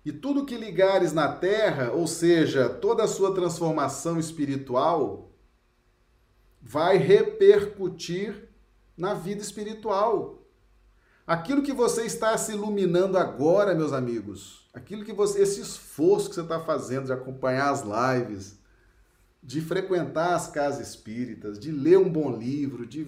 [0.03, 5.32] E tudo que ligares na terra, ou seja, toda a sua transformação espiritual,
[6.61, 8.49] vai repercutir
[8.97, 10.41] na vida espiritual.
[11.26, 16.36] Aquilo que você está se iluminando agora, meus amigos, aquilo que você, esse esforço que
[16.36, 18.59] você está fazendo de acompanhar as lives,
[19.41, 23.07] de frequentar as casas espíritas, de ler um bom livro, de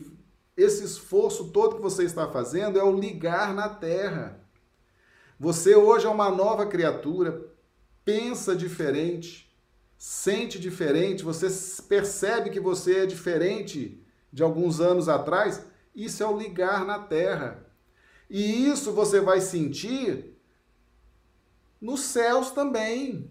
[0.56, 4.40] esse esforço todo que você está fazendo é o ligar na terra.
[5.40, 7.52] Você hoje é uma nova criatura,
[8.06, 9.52] pensa diferente,
[9.98, 11.48] sente diferente, você
[11.84, 14.02] percebe que você é diferente
[14.32, 15.66] de alguns anos atrás.
[15.96, 17.66] Isso é o ligar na terra.
[18.30, 20.38] E isso você vai sentir
[21.82, 23.30] nos céus também.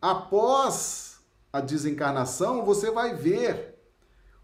[0.00, 1.20] Após
[1.52, 3.76] a desencarnação, você vai ver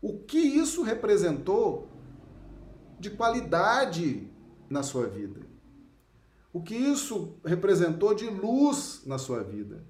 [0.01, 1.92] o que isso representou
[3.03, 4.31] de qualidade
[4.71, 5.41] na sua vida.
[6.53, 9.85] O que isso representou de luz na sua vida.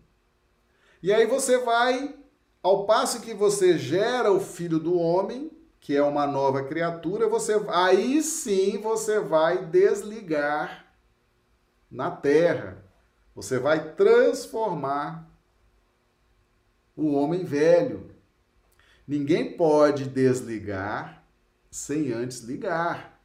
[1.02, 2.16] E aí você vai,
[2.62, 7.60] ao passo que você gera o filho do homem, que é uma nova criatura, você
[7.68, 10.86] aí sim você vai desligar
[11.90, 12.82] na terra.
[13.34, 15.28] Você vai transformar
[16.96, 18.10] o homem velho.
[19.06, 21.21] Ninguém pode desligar
[21.72, 23.18] sem antes ligar.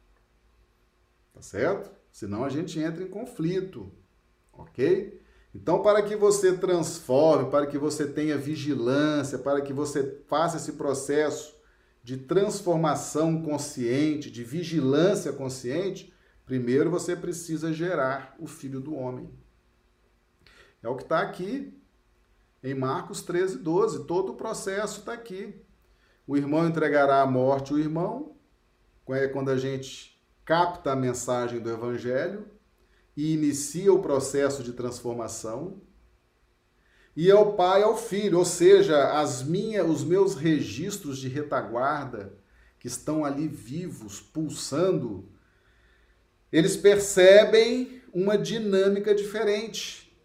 [1.34, 1.90] Tá certo?
[2.10, 3.92] Senão a gente entra em conflito.
[4.52, 5.22] Ok?
[5.54, 10.72] Então, para que você transforme, para que você tenha vigilância, para que você faça esse
[10.72, 11.56] processo
[12.02, 16.12] de transformação consciente, de vigilância consciente,
[16.46, 19.30] primeiro você precisa gerar o filho do homem.
[20.82, 21.78] É o que está aqui
[22.62, 24.06] em Marcos 13, 12.
[24.06, 25.54] Todo o processo está aqui.
[26.26, 28.36] O irmão entregará à morte o irmão,
[29.14, 32.46] é quando a gente capta a mensagem do Evangelho
[33.16, 35.82] e inicia o processo de transformação.
[37.16, 42.32] E ao pai ao filho, ou seja, as minhas, os meus registros de retaguarda
[42.78, 45.28] que estão ali vivos, pulsando,
[46.50, 50.16] eles percebem uma dinâmica diferente,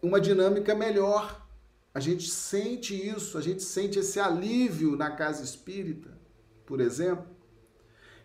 [0.00, 1.46] uma dinâmica melhor.
[1.92, 6.16] A gente sente isso, a gente sente esse alívio na casa espírita,
[6.64, 7.37] por exemplo.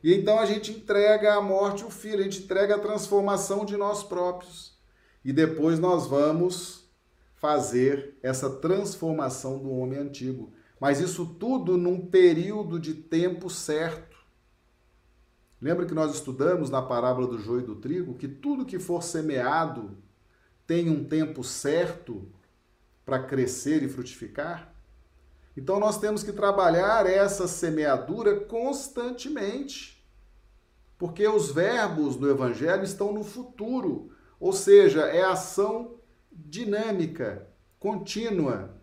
[0.03, 3.77] E então a gente entrega à morte o filho, a gente entrega a transformação de
[3.77, 4.77] nós próprios.
[5.23, 6.89] E depois nós vamos
[7.35, 10.51] fazer essa transformação do homem antigo.
[10.79, 14.17] Mas isso tudo num período de tempo certo.
[15.61, 19.01] Lembra que nós estudamos na parábola do joio e do trigo que tudo que for
[19.01, 19.97] semeado
[20.67, 22.29] tem um tempo certo
[23.05, 24.73] para crescer e frutificar?
[25.55, 29.92] Então nós temos que trabalhar essa semeadura constantemente
[31.03, 35.95] porque os verbos do Evangelho estão no futuro, ou seja, é ação
[36.31, 37.45] dinâmica,
[37.77, 38.77] contínua.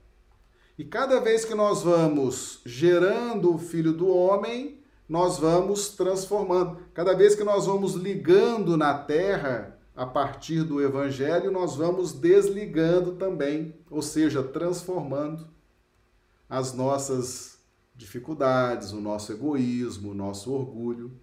[0.77, 6.81] E cada vez que nós vamos gerando o Filho do Homem, nós vamos transformando.
[6.93, 13.13] Cada vez que nós vamos ligando na terra, a partir do Evangelho, nós vamos desligando
[13.13, 15.49] também, ou seja, transformando
[16.51, 17.59] as nossas
[17.97, 21.19] dificuldades, o nosso egoísmo, o nosso orgulho.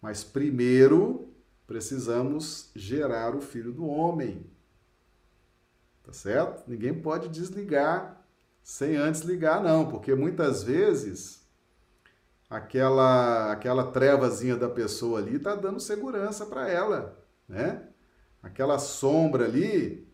[0.00, 1.32] Mas primeiro
[1.66, 4.46] precisamos gerar o filho do homem.
[6.02, 6.68] Tá certo?
[6.68, 8.18] Ninguém pode desligar
[8.62, 11.46] sem antes ligar, não, porque muitas vezes
[12.50, 17.18] aquela aquela trevazinha da pessoa ali tá dando segurança para ela,
[17.48, 17.88] né?
[18.42, 20.06] Aquela sombra ali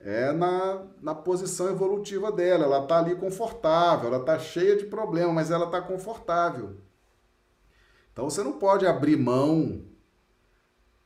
[0.00, 5.32] é na, na posição evolutiva dela, ela tá ali confortável, ela tá cheia de problema,
[5.32, 6.76] mas ela tá confortável.
[8.18, 9.80] Então você não pode abrir mão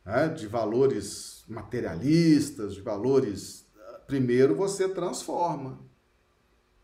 [0.02, 3.66] né, de valores materialistas, de valores.
[4.06, 5.78] Primeiro você transforma.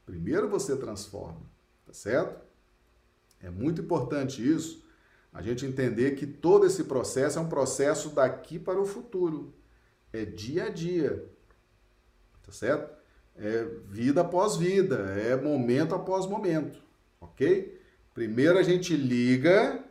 [0.04, 1.40] Primeiro você transforma,
[1.86, 2.44] tá certo?
[3.40, 4.84] É muito importante isso,
[5.32, 9.54] a gente entender que todo esse processo é um processo daqui para o futuro.
[10.12, 11.26] É dia a dia,
[12.44, 12.94] tá certo?
[13.34, 16.78] É vida após vida, é momento após momento,
[17.18, 17.80] ok?
[18.12, 19.87] Primeiro a gente liga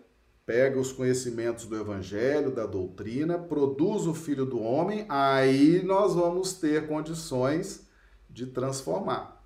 [0.47, 6.53] pega os conhecimentos do evangelho, da doutrina, produz o filho do homem, aí nós vamos
[6.53, 7.85] ter condições
[8.29, 9.43] de transformar.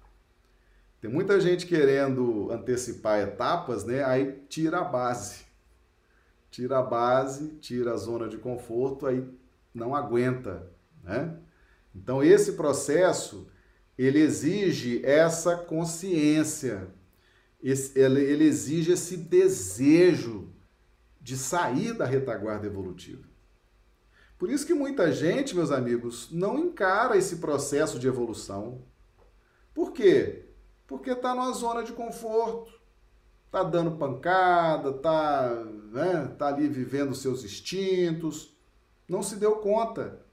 [1.01, 4.03] Tem muita gente querendo antecipar etapas, né?
[4.03, 5.45] Aí tira a base.
[6.51, 9.27] Tira a base, tira a zona de conforto, aí
[9.73, 10.71] não aguenta,
[11.03, 11.35] né?
[11.95, 13.47] Então esse processo
[13.97, 16.89] ele exige essa consciência,
[17.59, 20.60] ele exige esse desejo
[21.21, 23.29] de sair da retaguarda evolutiva.
[24.37, 28.81] Por isso que muita gente, meus amigos, não encara esse processo de evolução.
[29.71, 30.47] Por quê?
[30.87, 32.73] Porque está numa zona de conforto,
[33.45, 38.57] está dando pancada, está né, tá ali vivendo seus instintos,
[39.07, 40.25] não se deu conta.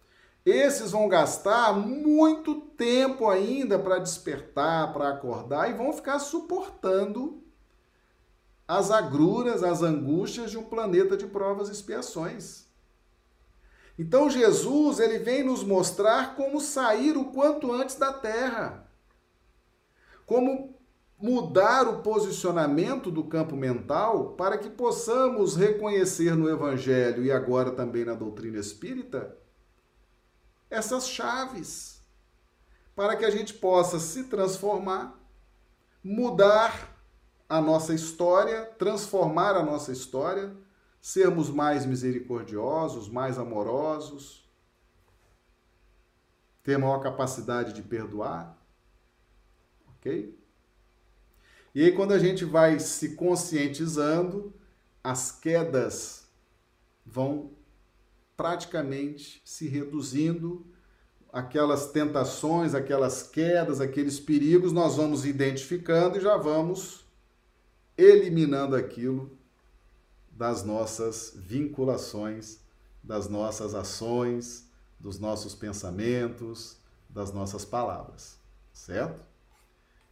[0.43, 7.43] esses vão gastar muito tempo ainda para despertar, para acordar e vão ficar suportando
[8.69, 12.67] as agruras, as angústias de um planeta de provas e expiações.
[13.99, 18.87] Então Jesus, ele vem nos mostrar como sair o quanto antes da terra.
[20.27, 20.79] Como
[21.19, 28.05] mudar o posicionamento do campo mental para que possamos reconhecer no evangelho e agora também
[28.05, 29.37] na doutrina espírita
[30.71, 32.01] essas chaves
[32.95, 35.19] para que a gente possa se transformar,
[36.05, 36.98] mudar
[37.49, 40.55] a nossa história, transformar a nossa história,
[41.01, 44.47] sermos mais misericordiosos, mais amorosos,
[46.63, 48.57] ter maior capacidade de perdoar.
[49.97, 50.39] Ok?
[51.75, 54.53] E aí, quando a gente vai se conscientizando,
[55.03, 56.29] as quedas
[57.07, 57.53] vão
[58.37, 60.67] praticamente se reduzindo,
[61.33, 67.08] aquelas tentações, aquelas quedas, aqueles perigos, nós vamos identificando e já vamos
[67.99, 69.37] eliminando aquilo
[70.31, 72.61] das nossas vinculações,
[73.03, 76.77] das nossas ações, dos nossos pensamentos,
[77.09, 78.39] das nossas palavras,
[78.73, 79.23] certo?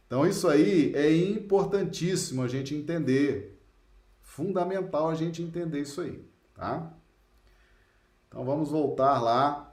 [0.05, 3.59] Então isso aí é importantíssimo a gente entender,
[4.21, 6.23] fundamental a gente entender isso aí,
[6.53, 6.93] tá?
[8.27, 9.66] Então vamos voltar lá.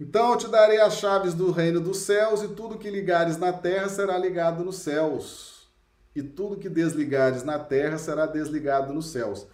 [0.00, 3.52] Então eu te darei as chaves do reino dos céus, e tudo que ligares na
[3.52, 5.68] terra será ligado nos céus,
[6.16, 9.46] e tudo que desligares na terra será desligado nos céus.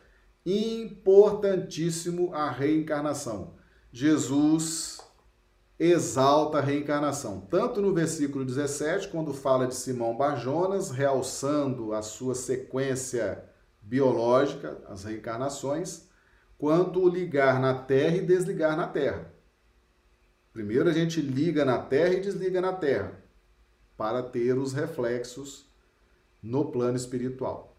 [0.46, 3.54] Importantíssimo a reencarnação.
[3.90, 5.00] Jesus
[5.80, 12.36] exalta a reencarnação, tanto no versículo 17, quando fala de Simão Barjonas, realçando a sua
[12.36, 13.44] sequência
[13.82, 16.08] biológica, as reencarnações,
[16.56, 19.35] quanto ligar na terra e desligar na terra.
[20.56, 23.12] Primeiro a gente liga na terra e desliga na terra,
[23.94, 25.66] para ter os reflexos
[26.42, 27.76] no plano espiritual.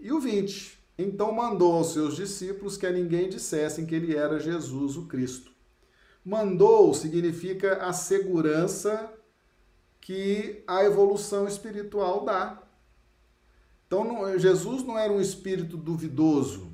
[0.00, 0.76] E o 20.
[0.98, 5.52] Então mandou aos seus discípulos que a ninguém dissessem que ele era Jesus o Cristo.
[6.24, 9.12] Mandou significa a segurança
[10.00, 12.60] que a evolução espiritual dá.
[13.86, 16.72] Então, não, Jesus não era um espírito duvidoso,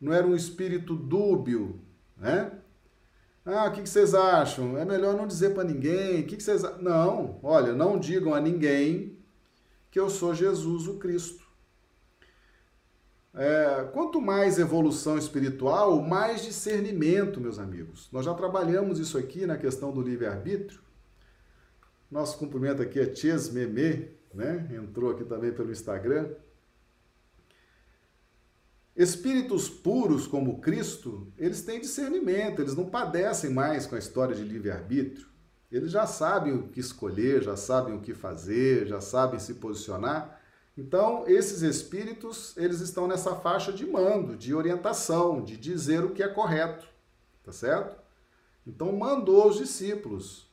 [0.00, 1.78] não era um espírito dúbio,
[2.16, 2.57] né?
[3.44, 4.76] Ah, o que, vocês acham?
[4.76, 6.20] É melhor não dizer para ninguém.
[6.20, 9.16] O que, vocês Não, olha, não digam a ninguém
[9.90, 11.46] que eu sou Jesus o Cristo.
[13.34, 18.08] É, quanto mais evolução espiritual, mais discernimento, meus amigos.
[18.12, 20.80] Nós já trabalhamos isso aqui na questão do livre-arbítrio.
[22.10, 24.68] Nosso cumprimento aqui é Ches Meme, né?
[24.72, 26.30] Entrou aqui também pelo Instagram.
[28.98, 34.42] Espíritos puros como Cristo, eles têm discernimento, eles não padecem mais com a história de
[34.42, 35.28] livre-arbítrio.
[35.70, 40.40] Eles já sabem o que escolher, já sabem o que fazer, já sabem se posicionar.
[40.76, 46.22] Então, esses espíritos, eles estão nessa faixa de mando, de orientação, de dizer o que
[46.22, 46.88] é correto,
[47.44, 47.96] tá certo?
[48.66, 50.50] Então, mandou os discípulos,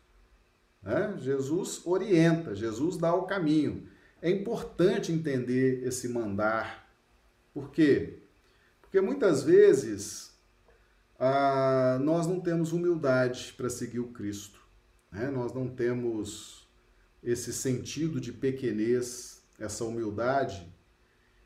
[0.84, 1.16] né?
[1.18, 3.90] Jesus orienta, Jesus dá o caminho.
[4.22, 6.88] É importante entender esse mandar.
[7.52, 8.22] Por quê?
[8.86, 10.34] Porque muitas vezes
[11.20, 14.60] ah, nós não temos humildade para seguir o Cristo.
[15.12, 15.30] Né?
[15.30, 16.68] Nós não temos
[17.22, 20.72] esse sentido de pequenez, essa humildade.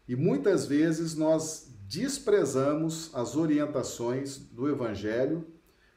[0.08, 5.48] E muitas vezes nós desprezamos as orientações do Evangelho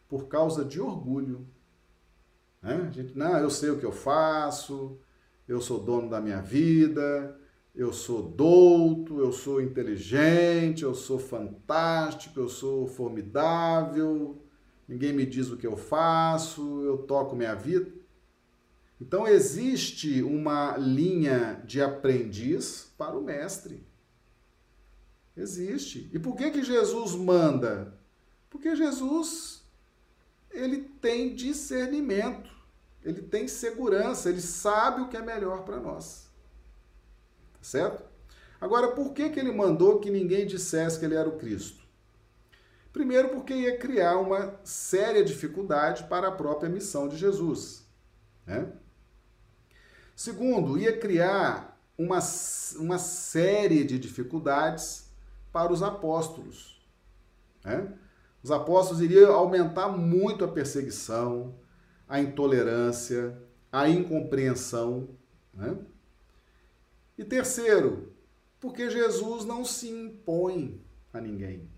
[0.09, 1.47] por causa de orgulho,
[2.63, 2.87] né?
[2.89, 4.99] A gente, não, eu sei o que eu faço,
[5.49, 7.37] eu sou dono da minha vida,
[7.75, 14.43] eu sou douto, eu sou inteligente, eu sou fantástico, eu sou formidável,
[14.87, 17.91] ninguém me diz o que eu faço, eu toco minha vida.
[19.01, 23.87] Então existe uma linha de aprendiz para o mestre.
[25.37, 26.11] Existe.
[26.13, 27.99] E por que que Jesus manda?
[28.51, 29.63] Porque Jesus
[30.53, 32.53] ele tem discernimento
[33.05, 36.31] ele tem segurança, ele sabe o que é melhor para nós.
[37.63, 38.05] Certo?
[38.61, 41.83] Agora, por que, que ele mandou que ninguém dissesse que ele era o Cristo?
[42.93, 47.87] Primeiro, porque ia criar uma séria dificuldade para a própria missão de Jesus.
[48.47, 48.71] Né?
[50.15, 52.19] Segundo, ia criar uma,
[52.77, 55.11] uma série de dificuldades
[55.51, 56.87] para os apóstolos.
[57.65, 57.93] Né?
[58.43, 61.55] Os apóstolos iriam aumentar muito a perseguição,
[62.09, 63.41] a intolerância,
[63.71, 65.09] a incompreensão.
[65.55, 65.77] Né?
[67.17, 68.13] E terceiro,
[68.59, 70.81] porque Jesus não se impõe
[71.13, 71.69] a ninguém.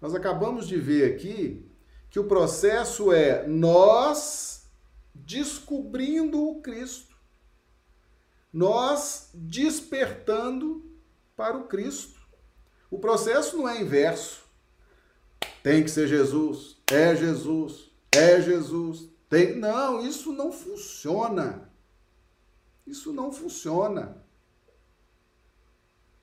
[0.00, 1.64] Nós acabamos de ver aqui
[2.10, 4.70] que o processo é nós
[5.14, 7.14] descobrindo o Cristo,
[8.52, 10.84] nós despertando
[11.36, 12.20] para o Cristo.
[12.90, 14.44] O processo não é inverso.
[15.62, 19.08] Tem que ser Jesus, é Jesus, é Jesus.
[19.28, 19.56] Tem...
[19.56, 21.70] Não, isso não funciona.
[22.86, 24.23] Isso não funciona.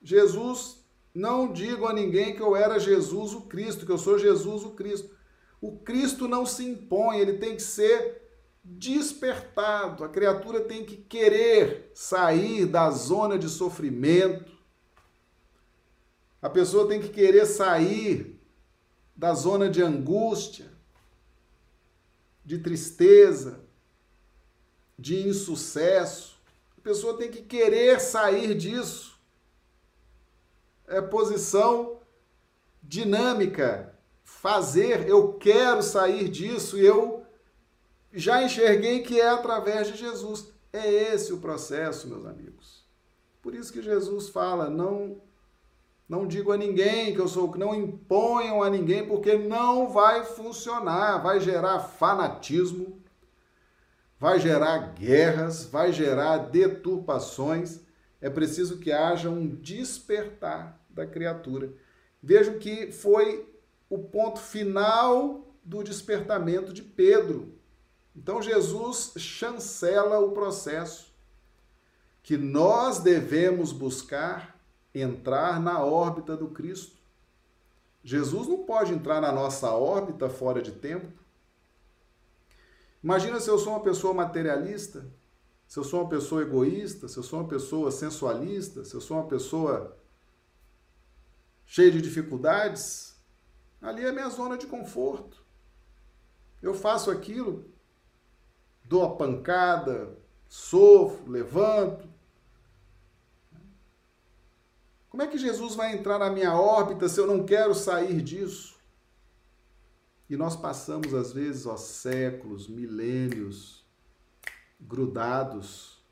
[0.01, 0.83] Jesus,
[1.13, 4.71] não digo a ninguém que eu era Jesus o Cristo, que eu sou Jesus o
[4.71, 5.15] Cristo.
[5.59, 8.21] O Cristo não se impõe, ele tem que ser
[8.63, 10.03] despertado.
[10.03, 14.51] A criatura tem que querer sair da zona de sofrimento.
[16.41, 18.39] A pessoa tem que querer sair
[19.15, 20.71] da zona de angústia,
[22.43, 23.63] de tristeza,
[24.97, 26.39] de insucesso.
[26.77, 29.10] A pessoa tem que querer sair disso.
[30.91, 31.99] É posição
[32.81, 33.95] dinâmica.
[34.23, 37.25] Fazer, eu quero sair disso e eu
[38.13, 40.51] já enxerguei que é através de Jesus.
[40.71, 42.85] É esse o processo, meus amigos.
[43.41, 45.21] Por isso que Jesus fala: não
[46.07, 51.19] não digo a ninguém que eu sou, não imponham a ninguém, porque não vai funcionar,
[51.19, 53.01] vai gerar fanatismo,
[54.19, 57.79] vai gerar guerras, vai gerar deturpações.
[58.19, 61.73] É preciso que haja um despertar da criatura.
[62.21, 63.47] Vejam que foi
[63.89, 67.53] o ponto final do despertamento de Pedro.
[68.15, 71.11] Então Jesus chancela o processo
[72.23, 74.59] que nós devemos buscar
[74.93, 76.97] entrar na órbita do Cristo.
[78.03, 81.11] Jesus não pode entrar na nossa órbita fora de tempo.
[83.03, 85.05] Imagina se eu sou uma pessoa materialista,
[85.67, 89.17] se eu sou uma pessoa egoísta, se eu sou uma pessoa sensualista, se eu sou
[89.17, 89.97] uma pessoa
[91.71, 93.17] cheia de dificuldades,
[93.81, 95.41] ali é minha zona de conforto.
[96.61, 97.73] Eu faço aquilo,
[98.83, 100.17] dou a pancada,
[100.49, 102.09] sofro, levanto.
[105.09, 108.77] Como é que Jesus vai entrar na minha órbita se eu não quero sair disso?
[110.29, 113.87] E nós passamos, às vezes, ó, séculos, milênios,
[114.77, 116.03] grudados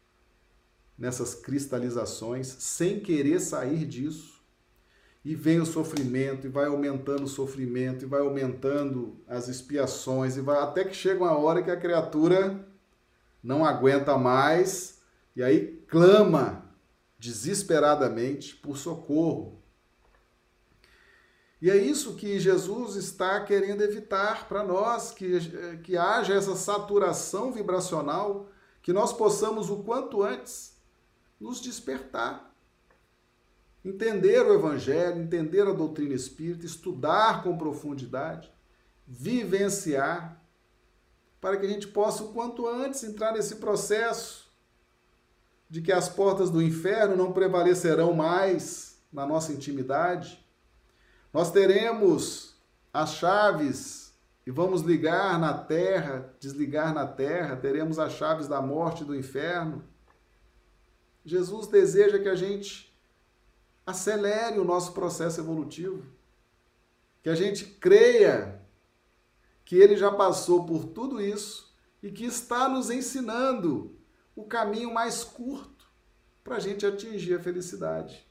[0.98, 4.39] nessas cristalizações, sem querer sair disso.
[5.24, 10.42] E vem o sofrimento, e vai aumentando o sofrimento, e vai aumentando as expiações, e
[10.42, 12.66] vai até que chega uma hora que a criatura
[13.44, 15.02] não aguenta mais,
[15.36, 16.66] e aí clama
[17.18, 19.60] desesperadamente por socorro.
[21.62, 25.40] E é isso que Jesus está querendo evitar para nós, que,
[25.84, 28.50] que haja essa saturação vibracional,
[28.82, 30.78] que nós possamos o quanto antes
[31.38, 32.49] nos despertar.
[33.84, 38.52] Entender o Evangelho, entender a doutrina espírita, estudar com profundidade,
[39.08, 40.42] vivenciar,
[41.40, 44.50] para que a gente possa o quanto antes entrar nesse processo
[45.70, 50.46] de que as portas do inferno não prevalecerão mais na nossa intimidade
[51.32, 52.56] nós teremos
[52.92, 54.14] as chaves
[54.46, 59.16] e vamos ligar na terra, desligar na terra, teremos as chaves da morte e do
[59.16, 59.84] inferno.
[61.24, 62.89] Jesus deseja que a gente
[63.90, 66.06] acelere o nosso processo evolutivo,
[67.22, 68.62] que a gente creia
[69.66, 73.96] que ele já passou por tudo isso e que está nos ensinando
[74.36, 75.88] o caminho mais curto
[76.44, 78.28] para a gente atingir a felicidade.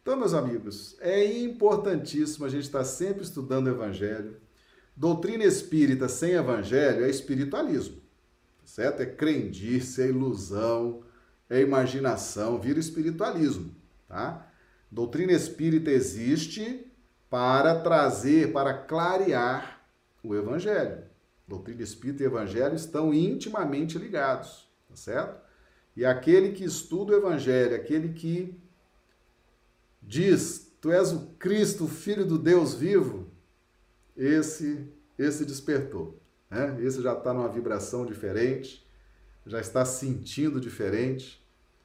[0.00, 4.40] Então, meus amigos, é importantíssimo a gente estar sempre estudando o Evangelho.
[4.94, 8.02] Doutrina espírita sem Evangelho é espiritualismo,
[8.64, 9.00] certo?
[9.00, 11.03] É crendice, é ilusão,
[11.56, 13.74] é imaginação, vira espiritualismo,
[14.08, 14.50] tá?
[14.90, 16.86] Doutrina espírita existe
[17.28, 19.84] para trazer, para clarear
[20.22, 21.02] o Evangelho.
[21.46, 25.40] Doutrina espírita e Evangelho estão intimamente ligados, tá certo?
[25.96, 28.58] E aquele que estuda o Evangelho, aquele que
[30.02, 33.30] diz: Tu és o Cristo, filho do Deus vivo,
[34.16, 34.88] esse,
[35.18, 36.20] esse despertou.
[36.50, 36.78] Né?
[36.80, 38.86] Esse já está numa vibração diferente,
[39.46, 41.43] já está sentindo diferente,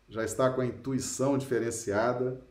[0.09, 2.41] já está com a intuição diferenciada,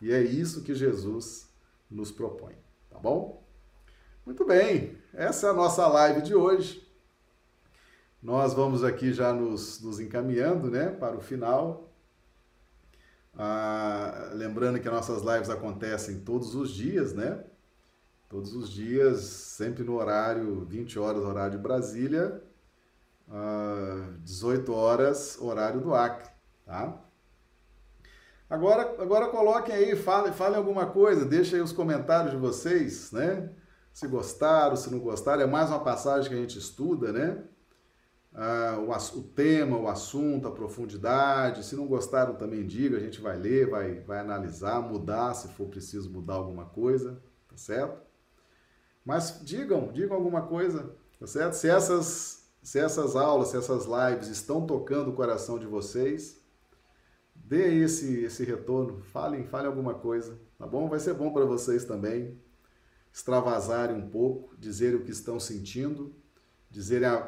[0.00, 1.52] e é isso que Jesus
[1.90, 2.54] nos propõe.
[2.88, 3.44] Tá bom?
[4.24, 6.86] Muito bem, essa é a nossa live de hoje.
[8.22, 11.92] Nós vamos aqui já nos, nos encaminhando né, para o final.
[13.34, 17.44] Ah, lembrando que nossas lives acontecem todos os dias, né?
[18.28, 22.42] Todos os dias, sempre no horário 20 horas, horário de Brasília,
[23.30, 26.28] ah, 18 horas, horário do Acre,
[26.66, 27.07] tá?
[28.48, 33.50] Agora, agora coloquem aí, falem, falem alguma coisa, deixem aí os comentários de vocês, né?
[33.92, 37.44] Se gostaram, se não gostaram, é mais uma passagem que a gente estuda, né?
[38.34, 41.64] Ah, o, o, tema, o assunto, a profundidade.
[41.64, 45.66] Se não gostaram, também diga, a gente vai ler, vai, vai analisar, mudar, se for
[45.68, 48.00] preciso mudar alguma coisa, tá certo?
[49.04, 51.54] Mas digam, digam alguma coisa, tá certo?
[51.54, 56.40] Se essas, se essas aulas, se essas lives estão tocando o coração de vocês,
[57.48, 60.86] dê esse, esse retorno, falem, falem alguma coisa, tá bom?
[60.86, 62.38] Vai ser bom para vocês também
[63.10, 66.14] extravasarem um pouco, dizerem o que estão sentindo,
[66.70, 67.26] dizerem a,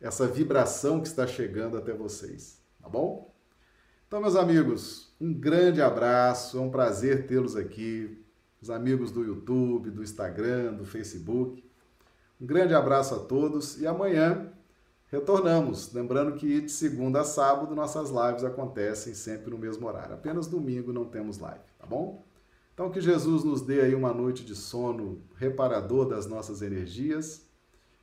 [0.00, 3.32] essa vibração que está chegando até vocês, tá bom?
[4.08, 8.24] Então, meus amigos, um grande abraço, é um prazer tê-los aqui,
[8.60, 11.64] os amigos do YouTube, do Instagram, do Facebook.
[12.40, 14.52] Um grande abraço a todos e amanhã
[15.08, 20.14] Retornamos, lembrando que de segunda a sábado nossas lives acontecem sempre no mesmo horário.
[20.14, 22.24] Apenas domingo não temos live, tá bom?
[22.74, 27.46] Então que Jesus nos dê aí uma noite de sono reparador das nossas energias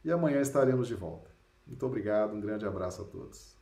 [0.04, 1.30] e amanhã estaremos de volta.
[1.68, 3.53] Muito obrigado, um grande abraço a todos.